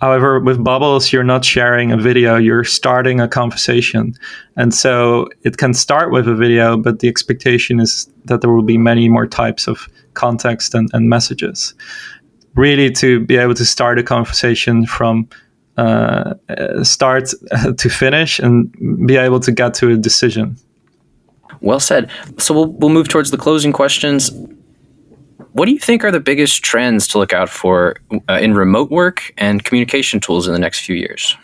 However, 0.00 0.38
with 0.38 0.62
Bubbles, 0.62 1.12
you're 1.12 1.24
not 1.24 1.44
sharing 1.44 1.90
a 1.90 1.96
video, 1.96 2.36
you're 2.36 2.62
starting 2.62 3.20
a 3.20 3.26
conversation. 3.26 4.14
And 4.56 4.72
so 4.72 5.28
it 5.42 5.56
can 5.56 5.74
start 5.74 6.12
with 6.12 6.28
a 6.28 6.34
video, 6.34 6.76
but 6.76 7.00
the 7.00 7.08
expectation 7.08 7.80
is 7.80 8.08
that 8.26 8.40
there 8.40 8.50
will 8.50 8.62
be 8.62 8.78
many 8.78 9.08
more 9.08 9.26
types 9.26 9.66
of 9.66 9.88
context 10.14 10.74
and, 10.74 10.88
and 10.92 11.08
messages. 11.08 11.74
Really, 12.54 12.90
to 12.92 13.20
be 13.20 13.36
able 13.36 13.54
to 13.54 13.64
start 13.64 13.98
a 13.98 14.02
conversation 14.02 14.86
from 14.86 15.28
uh, 15.76 16.34
start 16.82 17.32
to 17.76 17.88
finish 17.88 18.38
and 18.38 19.06
be 19.06 19.16
able 19.16 19.40
to 19.40 19.52
get 19.52 19.74
to 19.74 19.90
a 19.90 19.96
decision. 19.96 20.56
Well 21.60 21.80
said. 21.80 22.10
So 22.38 22.54
we'll, 22.54 22.66
we'll 22.66 22.90
move 22.90 23.08
towards 23.08 23.30
the 23.30 23.36
closing 23.36 23.72
questions. 23.72 24.30
What 25.52 25.66
do 25.66 25.72
you 25.72 25.78
think 25.78 26.04
are 26.04 26.10
the 26.10 26.20
biggest 26.20 26.62
trends 26.62 27.08
to 27.08 27.18
look 27.18 27.32
out 27.32 27.48
for 27.48 27.96
uh, 28.28 28.38
in 28.40 28.54
remote 28.54 28.90
work 28.90 29.32
and 29.38 29.64
communication 29.64 30.20
tools 30.20 30.46
in 30.46 30.52
the 30.52 30.58
next 30.58 30.80
few 30.80 30.94
years? 30.94 31.36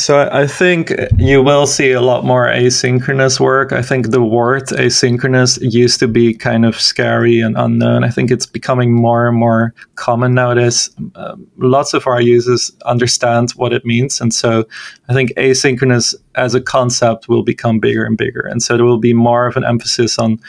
So 0.00 0.28
I 0.32 0.46
think 0.46 0.94
you 1.18 1.42
will 1.42 1.66
see 1.66 1.92
a 1.92 2.00
lot 2.00 2.24
more 2.24 2.46
asynchronous 2.46 3.38
work. 3.38 3.72
I 3.72 3.82
think 3.82 4.10
the 4.10 4.22
word 4.22 4.68
asynchronous 4.68 5.58
used 5.60 6.00
to 6.00 6.08
be 6.08 6.32
kind 6.32 6.64
of 6.64 6.80
scary 6.80 7.40
and 7.40 7.54
unknown. 7.58 8.02
I 8.02 8.08
think 8.08 8.30
it's 8.30 8.46
becoming 8.46 8.94
more 8.94 9.28
and 9.28 9.36
more 9.36 9.74
common 9.96 10.32
nowadays. 10.32 10.88
Uh, 11.14 11.36
lots 11.58 11.92
of 11.92 12.06
our 12.06 12.20
users 12.20 12.72
understand 12.86 13.50
what 13.52 13.74
it 13.74 13.84
means, 13.84 14.22
and 14.22 14.32
so 14.32 14.64
I 15.10 15.12
think 15.12 15.32
asynchronous 15.36 16.14
as 16.34 16.54
a 16.54 16.62
concept 16.62 17.28
will 17.28 17.42
become 17.42 17.78
bigger 17.78 18.04
and 18.04 18.16
bigger. 18.16 18.40
And 18.40 18.62
so 18.62 18.76
there 18.76 18.86
will 18.86 18.98
be 18.98 19.12
more 19.12 19.46
of 19.46 19.56
an 19.58 19.64
emphasis 19.64 20.18
on 20.18 20.40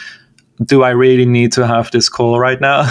do 0.64 0.84
I 0.84 0.92
really 0.92 1.26
need 1.26 1.52
to 1.54 1.68
have 1.68 1.92
this 1.92 2.08
call 2.08 2.40
right 2.40 2.62
now? 2.62 2.82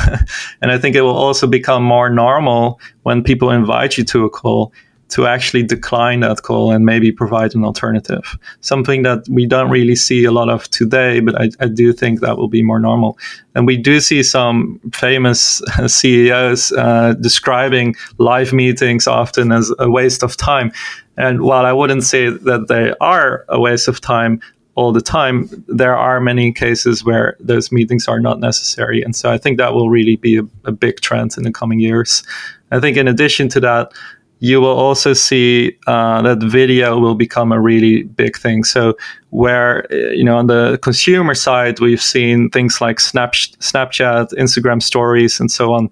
and 0.61 0.73
I 0.73 0.79
think 0.79 0.94
it 0.94 1.03
will 1.03 1.16
also 1.16 1.46
become 1.46 1.85
more 1.85 2.11
normal 2.11 2.81
when 3.05 3.23
people 3.23 3.51
invite 3.51 3.96
you 3.96 4.05
to 4.05 4.25
a 4.25 4.31
call 4.31 4.73
to 5.11 5.27
actually 5.27 5.62
decline 5.62 6.20
that 6.20 6.42
call 6.42 6.70
and 6.70 6.87
maybe 6.87 7.12
provide 7.12 7.55
an 7.55 7.64
alternative. 7.64 8.38
Something 8.61 9.03
that 9.03 9.29
we 9.29 9.44
don't 9.44 9.70
really 9.70 9.96
see 9.96 10.25
a 10.25 10.31
lot 10.31 10.49
of 10.49 10.68
today, 10.70 11.20
but 11.20 11.40
I, 11.40 11.51
I 11.61 11.66
do 11.68 11.92
think 11.92 12.20
that 12.20 12.38
will 12.38 12.49
be 12.49 12.62
more 12.62 12.79
normal. 12.79 13.18
And 13.55 13.66
we 13.66 13.77
do 13.77 14.01
see 14.01 14.23
some 14.23 14.81
famous 14.92 15.61
CEOs 15.87 16.73
uh, 16.73 17.14
describing 17.20 17.96
live 18.18 18.53
meetings 18.53 19.06
often 19.06 19.52
as 19.52 19.73
a 19.79 19.90
waste 19.90 20.23
of 20.23 20.37
time. 20.37 20.73
And 21.17 21.42
while 21.42 21.67
I 21.67 21.73
wouldn't 21.73 22.04
say 22.04 22.31
that 22.31 22.69
they 22.69 22.94
are 23.00 23.44
a 23.48 23.61
waste 23.61 23.88
of 23.88 24.00
time, 24.00 24.40
all 24.77 24.92
the 24.92 25.00
time, 25.00 25.50
there 25.67 25.96
are 25.96 26.21
many 26.21 26.52
cases 26.52 27.04
where 27.04 27.37
those 27.40 27.73
meetings 27.73 28.06
are 28.08 28.21
not 28.21 28.38
necessary. 28.38 29.02
And 29.02 29.15
so 29.15 29.31
I 29.31 29.37
think 29.37 29.58
that 29.58 29.75
will 29.75 29.90
really 29.90 30.17
be 30.17 30.38
a, 30.38 30.42
a 30.65 30.73
big 30.73 31.00
trend 31.00 31.37
in 31.37 31.42
the 31.42 31.52
coming 31.52 31.81
years. 31.81 32.23
I 32.71 32.81
think 32.81 32.96
in 32.96 33.08
addition 33.08 33.48
to 33.50 33.61
that, 33.61 33.92
you 34.40 34.60
will 34.60 34.76
also 34.76 35.12
see 35.12 35.76
uh, 35.86 36.22
that 36.22 36.42
video 36.42 36.98
will 36.98 37.14
become 37.14 37.52
a 37.52 37.60
really 37.60 38.02
big 38.02 38.36
thing. 38.36 38.64
So, 38.64 38.96
where 39.30 39.86
you 39.90 40.24
know 40.24 40.36
on 40.36 40.46
the 40.46 40.78
consumer 40.82 41.34
side, 41.34 41.78
we've 41.78 42.02
seen 42.02 42.50
things 42.50 42.80
like 42.80 42.98
Snap, 43.00 43.32
Snapchat, 43.32 44.32
Instagram 44.34 44.82
Stories, 44.82 45.40
and 45.40 45.50
so 45.50 45.72
on 45.72 45.90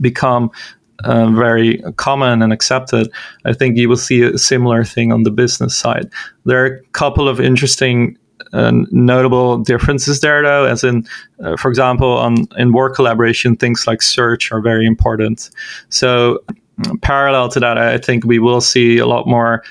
become 0.00 0.50
uh, 1.04 1.30
very 1.30 1.82
common 1.96 2.42
and 2.42 2.52
accepted, 2.52 3.10
I 3.44 3.52
think 3.52 3.76
you 3.76 3.88
will 3.88 3.96
see 3.96 4.22
a 4.22 4.38
similar 4.38 4.84
thing 4.84 5.12
on 5.12 5.24
the 5.24 5.30
business 5.30 5.76
side. 5.76 6.10
There 6.44 6.62
are 6.64 6.66
a 6.66 6.82
couple 6.92 7.28
of 7.28 7.40
interesting 7.40 8.16
and 8.52 8.86
uh, 8.86 8.88
notable 8.92 9.58
differences 9.58 10.20
there, 10.20 10.42
though, 10.42 10.64
as 10.64 10.84
in, 10.84 11.06
uh, 11.42 11.56
for 11.56 11.68
example, 11.68 12.18
on 12.18 12.46
in 12.56 12.72
work 12.72 12.94
collaboration, 12.94 13.56
things 13.56 13.86
like 13.86 14.00
search 14.00 14.52
are 14.52 14.60
very 14.60 14.86
important. 14.86 15.50
So 15.88 16.44
parallel 17.02 17.48
to 17.50 17.60
that, 17.60 17.78
I 17.78 17.98
think 17.98 18.24
we 18.24 18.38
will 18.38 18.60
see 18.60 18.98
a 18.98 19.06
lot 19.06 19.26
more 19.26 19.62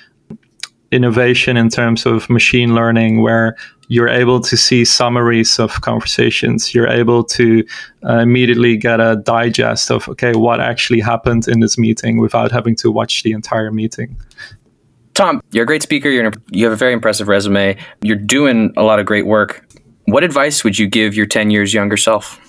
innovation 0.91 1.57
in 1.57 1.69
terms 1.69 2.05
of 2.05 2.29
machine 2.29 2.75
learning 2.75 3.21
where 3.21 3.55
you're 3.87 4.07
able 4.07 4.39
to 4.39 4.55
see 4.55 4.85
summaries 4.85 5.59
of 5.59 5.81
conversations. 5.81 6.73
You're 6.73 6.87
able 6.87 7.23
to 7.25 7.65
uh, 8.07 8.19
immediately 8.19 8.77
get 8.77 8.99
a 8.99 9.17
digest 9.17 9.91
of 9.91 10.07
okay 10.07 10.33
what 10.33 10.59
actually 10.61 10.99
happened 10.99 11.47
in 11.47 11.59
this 11.59 11.77
meeting 11.77 12.17
without 12.17 12.51
having 12.51 12.75
to 12.77 12.91
watch 12.91 13.23
the 13.23 13.31
entire 13.31 13.71
meeting. 13.71 14.15
Tom 15.13 15.41
you're 15.51 15.63
a 15.63 15.67
great 15.67 15.83
speaker. 15.83 16.09
You're 16.09 16.31
you 16.51 16.65
have 16.65 16.73
a 16.73 16.77
very 16.77 16.93
impressive 16.93 17.27
resume. 17.27 17.77
You're 18.01 18.15
doing 18.15 18.73
a 18.77 18.83
lot 18.83 18.99
of 18.99 19.05
great 19.05 19.25
work. 19.25 19.67
What 20.05 20.23
advice 20.23 20.63
would 20.63 20.77
you 20.77 20.87
give 20.87 21.15
your 21.15 21.25
10 21.25 21.49
years 21.49 21.73
younger 21.73 21.97
self 21.97 22.39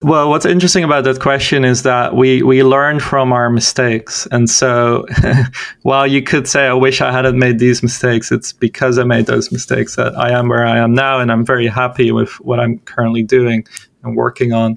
well, 0.00 0.28
what's 0.28 0.46
interesting 0.46 0.84
about 0.84 1.02
that 1.04 1.18
question 1.18 1.64
is 1.64 1.82
that 1.82 2.14
we, 2.14 2.40
we 2.42 2.62
learn 2.62 3.00
from 3.00 3.32
our 3.32 3.50
mistakes. 3.50 4.28
And 4.30 4.48
so 4.48 5.04
while 5.82 6.06
you 6.06 6.22
could 6.22 6.46
say, 6.46 6.68
I 6.68 6.72
wish 6.72 7.00
I 7.00 7.10
hadn't 7.10 7.36
made 7.36 7.58
these 7.58 7.82
mistakes, 7.82 8.30
it's 8.30 8.52
because 8.52 8.96
I 8.98 9.02
made 9.02 9.26
those 9.26 9.50
mistakes 9.50 9.96
that 9.96 10.16
I 10.16 10.30
am 10.30 10.48
where 10.48 10.64
I 10.64 10.78
am 10.78 10.94
now. 10.94 11.18
And 11.18 11.32
I'm 11.32 11.44
very 11.44 11.66
happy 11.66 12.12
with 12.12 12.30
what 12.40 12.60
I'm 12.60 12.78
currently 12.80 13.24
doing 13.24 13.66
and 14.04 14.16
working 14.16 14.52
on. 14.52 14.76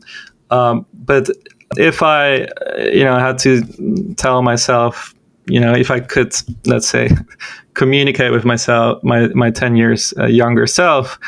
Um, 0.49 0.87
but 0.91 1.29
if 1.77 2.01
I, 2.01 2.47
you 2.91 3.03
know, 3.03 3.19
had 3.19 3.37
to 3.39 3.61
tell 4.17 4.41
myself, 4.41 5.13
you 5.45 5.59
know, 5.59 5.73
if 5.73 5.91
I 5.91 5.99
could, 5.99 6.33
let's 6.65 6.87
say, 6.87 7.09
communicate 7.75 8.31
with 8.31 8.43
myself, 8.43 9.03
my, 9.03 9.27
my 9.27 9.51
10 9.51 9.75
years 9.75 10.15
uh, 10.17 10.25
younger 10.25 10.65
self, 10.65 11.19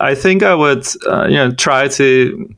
I 0.00 0.14
think 0.14 0.42
I 0.42 0.54
would, 0.54 0.86
uh, 1.06 1.26
you 1.26 1.36
know, 1.36 1.52
try 1.52 1.88
to 1.88 2.56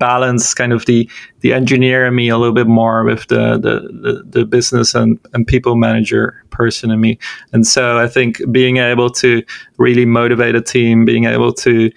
balance 0.00 0.54
kind 0.54 0.72
of 0.72 0.86
the 0.86 1.08
the 1.42 1.52
engineer 1.52 2.06
in 2.06 2.14
me 2.14 2.28
a 2.28 2.38
little 2.38 2.54
bit 2.54 2.66
more 2.66 3.04
with 3.04 3.28
the 3.28 3.58
the, 3.58 3.74
the, 4.02 4.22
the 4.40 4.44
business 4.44 4.94
and, 4.94 5.20
and 5.32 5.46
people 5.46 5.76
manager 5.76 6.42
person 6.50 6.90
in 6.90 7.00
me. 7.00 7.18
And 7.52 7.64
so 7.66 7.98
I 7.98 8.08
think 8.08 8.40
being 8.50 8.78
able 8.78 9.10
to 9.10 9.42
really 9.78 10.06
motivate 10.06 10.56
a 10.56 10.60
team, 10.60 11.04
being 11.04 11.26
able 11.26 11.52
to 11.52 11.90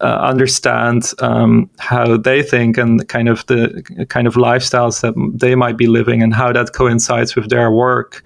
uh, 0.00 0.04
understand 0.04 1.12
um, 1.20 1.70
how 1.78 2.18
they 2.18 2.42
think 2.42 2.76
and 2.76 3.08
kind 3.08 3.28
of 3.28 3.46
the 3.46 4.06
kind 4.10 4.26
of 4.26 4.34
lifestyles 4.34 5.00
that 5.00 5.14
they 5.40 5.54
might 5.54 5.78
be 5.78 5.86
living 5.86 6.22
and 6.22 6.34
how 6.34 6.52
that 6.52 6.74
coincides 6.74 7.34
with 7.34 7.48
their 7.48 7.70
work 7.70 8.22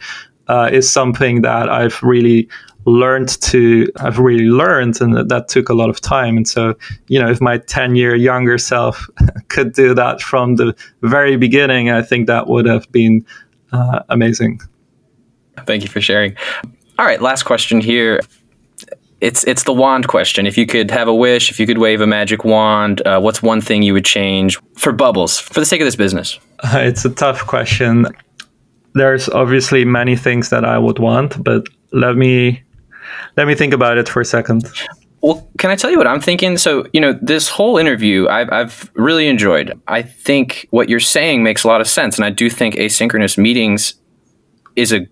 uh, 0.48 0.68
is 0.72 0.90
something 0.90 1.42
that 1.42 1.68
I've 1.68 2.02
really 2.02 2.48
learned 2.86 3.40
to 3.42 3.86
I've 3.96 4.18
really 4.18 4.46
learned 4.46 5.00
and 5.00 5.14
that, 5.14 5.48
took 5.48 5.68
a 5.68 5.74
lot 5.74 5.90
of 5.90 6.00
time 6.00 6.36
and 6.36 6.46
so 6.46 6.74
you 7.08 7.20
know 7.20 7.28
if 7.28 7.40
my 7.40 7.58
10 7.58 7.96
year 7.96 8.14
younger 8.14 8.56
self 8.56 9.08
could 9.48 9.72
do 9.72 9.94
that 9.94 10.20
from 10.20 10.56
the 10.56 10.74
very 11.02 11.36
beginning 11.36 11.90
I 11.90 12.02
think 12.02 12.26
that 12.26 12.46
would 12.46 12.66
have 12.66 12.90
been 12.92 13.24
uh, 13.72 14.00
amazing 14.08 14.60
thank 15.66 15.82
you 15.82 15.88
for 15.88 16.00
sharing 16.00 16.36
all 16.98 17.04
right 17.04 17.20
last 17.20 17.44
question 17.44 17.80
here 17.80 18.20
it's 19.20 19.44
it's 19.44 19.64
the 19.64 19.72
wand 19.72 20.08
question. 20.08 20.46
If 20.46 20.56
you 20.56 20.66
could 20.66 20.90
have 20.90 21.06
a 21.06 21.14
wish, 21.14 21.50
if 21.50 21.60
you 21.60 21.66
could 21.66 21.78
wave 21.78 22.00
a 22.00 22.06
magic 22.06 22.44
wand, 22.44 23.06
uh, 23.06 23.20
what's 23.20 23.42
one 23.42 23.60
thing 23.60 23.82
you 23.82 23.92
would 23.92 24.04
change 24.04 24.58
for 24.76 24.92
bubbles 24.92 25.38
for 25.38 25.60
the 25.60 25.66
sake 25.66 25.80
of 25.80 25.86
this 25.86 25.96
business? 25.96 26.38
Uh, 26.60 26.78
it's 26.84 27.04
a 27.04 27.10
tough 27.10 27.46
question. 27.46 28.06
There's 28.94 29.28
obviously 29.28 29.84
many 29.84 30.16
things 30.16 30.48
that 30.50 30.64
I 30.64 30.78
would 30.78 30.98
want, 30.98 31.42
but 31.44 31.66
let 31.92 32.16
me 32.16 32.62
let 33.36 33.46
me 33.46 33.54
think 33.54 33.72
about 33.72 33.98
it 33.98 34.08
for 34.08 34.20
a 34.20 34.24
second. 34.24 34.70
Well, 35.22 35.46
can 35.58 35.70
I 35.70 35.76
tell 35.76 35.90
you 35.90 35.98
what 35.98 36.06
I'm 36.06 36.20
thinking? 36.20 36.56
So, 36.56 36.86
you 36.92 37.00
know, 37.00 37.12
this 37.20 37.48
whole 37.48 37.76
interview 37.76 38.26
I've, 38.28 38.50
I've 38.50 38.90
really 38.94 39.28
enjoyed. 39.28 39.78
I 39.86 40.02
think 40.02 40.66
what 40.70 40.88
you're 40.88 40.98
saying 40.98 41.42
makes 41.42 41.62
a 41.62 41.68
lot 41.68 41.80
of 41.80 41.88
sense. 41.88 42.16
And 42.16 42.24
I 42.24 42.30
do 42.30 42.48
think 42.48 42.74
asynchronous 42.76 43.36
meetings 43.36 43.94
is 44.76 44.92
a 44.92 45.06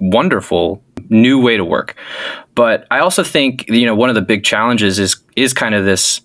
wonderful 0.00 0.82
new 1.10 1.40
way 1.40 1.56
to 1.56 1.64
work. 1.64 1.96
But 2.54 2.86
I 2.90 3.00
also 3.00 3.22
think, 3.22 3.68
you 3.68 3.84
know, 3.84 3.94
one 3.94 4.08
of 4.08 4.14
the 4.14 4.22
big 4.22 4.44
challenges 4.44 4.98
is 4.98 5.16
is 5.36 5.52
kind 5.52 5.74
of 5.74 5.84
this 5.84 6.20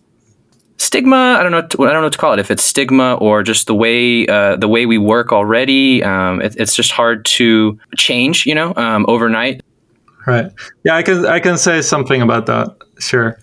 stigma. 0.78 1.38
I 1.40 1.44
don't 1.44 1.52
know. 1.52 1.58
I 1.60 1.92
don't 1.92 1.94
know 1.94 2.04
what 2.04 2.14
to 2.14 2.18
call 2.18 2.34
it. 2.34 2.40
If 2.40 2.52
it's 2.52 2.64
stigma 2.64 3.16
or 3.16 3.44
just 3.44 3.68
the 3.68 3.76
way 3.76 4.26
uh, 4.28 4.56
the 4.56 4.68
way 4.68 4.86
we 4.86 4.98
work 4.98 5.32
already, 5.32 6.04
um, 6.04 6.42
it, 6.42 6.56
it's 6.58 6.76
just 6.76 6.92
hard 6.92 7.26
to 7.26 7.78
change. 7.98 8.46
You 8.46 8.56
know, 8.56 8.74
um, 8.76 9.06
overnight. 9.08 9.62
Right. 10.30 10.52
Yeah, 10.84 10.96
I 10.96 11.04
can 11.04 11.26
I 11.26 11.40
can 11.40 11.58
say 11.58 11.82
something 11.82 12.22
about 12.22 12.46
that. 12.46 12.76
Sure. 13.00 13.40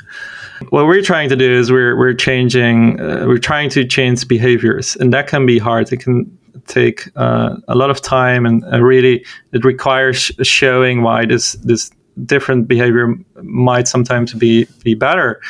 What 0.70 0.86
we're 0.86 1.02
trying 1.02 1.28
to 1.30 1.36
do 1.36 1.50
is 1.60 1.70
we're 1.70 1.96
we're 1.98 2.14
changing 2.14 3.00
uh, 3.00 3.24
we're 3.26 3.38
trying 3.38 3.70
to 3.70 3.84
change 3.84 4.28
behaviors, 4.28 4.96
and 4.96 5.12
that 5.12 5.26
can 5.26 5.46
be 5.46 5.58
hard. 5.58 5.92
It 5.92 6.00
can 6.04 6.38
take 6.66 7.10
uh, 7.16 7.56
a 7.68 7.74
lot 7.74 7.90
of 7.90 8.00
time, 8.00 8.46
and 8.46 8.64
uh, 8.72 8.80
really 8.80 9.24
it 9.52 9.64
requires 9.64 10.30
showing 10.42 11.02
why 11.02 11.26
this 11.26 11.52
this 11.64 11.90
different 12.24 12.68
behavior 12.68 13.14
might 13.42 13.88
sometimes 13.88 14.32
be 14.34 14.66
be 14.84 14.94
better. 14.94 15.40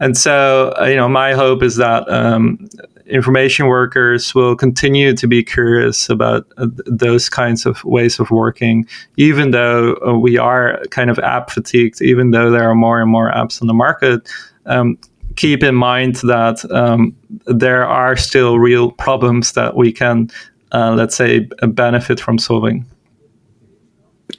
And 0.00 0.16
so, 0.16 0.74
uh, 0.80 0.86
you 0.86 0.96
know, 0.96 1.08
my 1.08 1.32
hope 1.32 1.62
is 1.62 1.76
that 1.76 2.08
um, 2.08 2.68
information 3.12 3.66
workers 3.66 4.34
will 4.34 4.56
continue 4.56 5.14
to 5.14 5.26
be 5.26 5.44
curious 5.44 6.08
about 6.08 6.46
uh, 6.56 6.66
those 6.86 7.28
kinds 7.28 7.66
of 7.66 7.84
ways 7.84 8.18
of 8.18 8.30
working, 8.30 8.86
even 9.16 9.50
though 9.50 9.94
uh, 10.06 10.18
we 10.18 10.38
are 10.38 10.82
kind 10.90 11.10
of 11.10 11.18
app 11.18 11.50
fatigued, 11.50 12.00
even 12.00 12.30
though 12.30 12.50
there 12.50 12.68
are 12.68 12.74
more 12.74 13.00
and 13.00 13.10
more 13.10 13.30
apps 13.30 13.60
on 13.60 13.68
the 13.68 13.74
market. 13.74 14.28
Um, 14.66 14.98
keep 15.36 15.62
in 15.62 15.74
mind 15.74 16.16
that 16.16 16.64
um, 16.72 17.14
there 17.46 17.86
are 17.86 18.16
still 18.16 18.58
real 18.58 18.90
problems 18.92 19.52
that 19.52 19.76
we 19.76 19.92
can, 19.92 20.30
uh, 20.72 20.94
let's 20.94 21.14
say, 21.14 21.48
benefit 21.68 22.18
from 22.18 22.38
solving. 22.38 22.86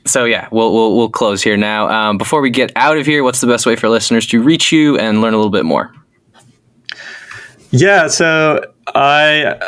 So 0.05 0.26
yeah, 0.26 0.47
we'll, 0.51 0.74
we'll 0.74 0.97
we'll 0.97 1.09
close 1.09 1.43
here 1.43 1.55
now. 1.55 1.88
Um, 1.89 2.17
before 2.17 2.41
we 2.41 2.49
get 2.49 2.71
out 2.76 2.97
of 2.97 3.05
here, 3.05 3.24
what's 3.24 3.41
the 3.41 3.47
best 3.47 3.65
way 3.65 3.76
for 3.76 3.88
listeners 3.88 4.26
to 4.28 4.41
reach 4.41 4.71
you 4.71 4.97
and 4.97 5.21
learn 5.21 5.34
a 5.34 5.38
little 5.38 5.51
bit 5.51 5.65
more? 5.65 5.93
Yeah, 7.76 8.05
so 8.07 8.63
I 8.93 9.59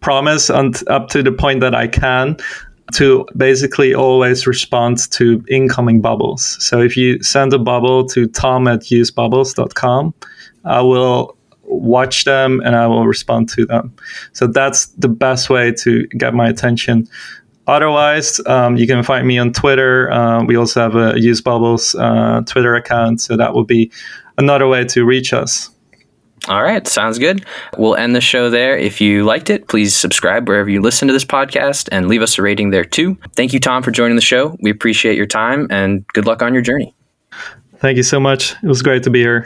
promise 0.00 0.48
on 0.48 0.72
t- 0.72 0.86
up 0.86 1.08
to 1.10 1.22
the 1.22 1.32
point 1.32 1.60
that 1.60 1.74
I 1.74 1.86
can 1.86 2.38
to 2.94 3.26
basically 3.36 3.94
always 3.94 4.46
respond 4.46 5.10
to 5.12 5.44
incoming 5.50 6.00
bubbles. 6.00 6.56
So 6.64 6.80
if 6.80 6.96
you 6.96 7.22
send 7.22 7.52
a 7.52 7.58
bubble 7.58 8.06
to 8.06 8.26
tom 8.26 8.68
at 8.68 8.80
usebubbles.com, 8.80 10.14
I 10.64 10.80
will 10.80 11.36
watch 11.64 12.24
them 12.24 12.62
and 12.64 12.74
I 12.74 12.86
will 12.86 13.06
respond 13.06 13.50
to 13.50 13.66
them. 13.66 13.94
So 14.32 14.46
that's 14.46 14.86
the 14.86 15.08
best 15.08 15.50
way 15.50 15.72
to 15.72 16.06
get 16.06 16.32
my 16.32 16.48
attention. 16.48 17.06
Otherwise, 17.66 18.40
um, 18.46 18.78
you 18.78 18.86
can 18.86 19.02
find 19.02 19.26
me 19.26 19.38
on 19.38 19.52
Twitter. 19.52 20.10
Uh, 20.10 20.42
we 20.44 20.56
also 20.56 20.80
have 20.80 20.96
a 20.96 21.20
Use 21.20 21.42
Bubbles 21.42 21.94
uh, 21.96 22.40
Twitter 22.46 22.74
account, 22.74 23.20
so 23.20 23.36
that 23.36 23.54
would 23.54 23.66
be 23.66 23.92
another 24.38 24.66
way 24.66 24.84
to 24.86 25.04
reach 25.04 25.34
us. 25.34 25.71
All 26.48 26.62
right, 26.62 26.86
sounds 26.88 27.18
good. 27.18 27.46
We'll 27.78 27.94
end 27.94 28.16
the 28.16 28.20
show 28.20 28.50
there. 28.50 28.76
If 28.76 29.00
you 29.00 29.24
liked 29.24 29.48
it, 29.48 29.68
please 29.68 29.94
subscribe 29.94 30.48
wherever 30.48 30.68
you 30.68 30.80
listen 30.80 31.06
to 31.06 31.14
this 31.14 31.24
podcast 31.24 31.88
and 31.92 32.08
leave 32.08 32.20
us 32.20 32.36
a 32.38 32.42
rating 32.42 32.70
there 32.70 32.84
too. 32.84 33.16
Thank 33.36 33.52
you, 33.52 33.60
Tom, 33.60 33.82
for 33.82 33.92
joining 33.92 34.16
the 34.16 34.22
show. 34.22 34.56
We 34.60 34.70
appreciate 34.70 35.16
your 35.16 35.26
time 35.26 35.68
and 35.70 36.04
good 36.08 36.26
luck 36.26 36.42
on 36.42 36.52
your 36.52 36.62
journey. 36.62 36.94
Thank 37.76 37.96
you 37.96 38.02
so 38.02 38.18
much. 38.18 38.54
It 38.62 38.68
was 38.68 38.82
great 38.82 39.04
to 39.04 39.10
be 39.10 39.20
here. 39.20 39.44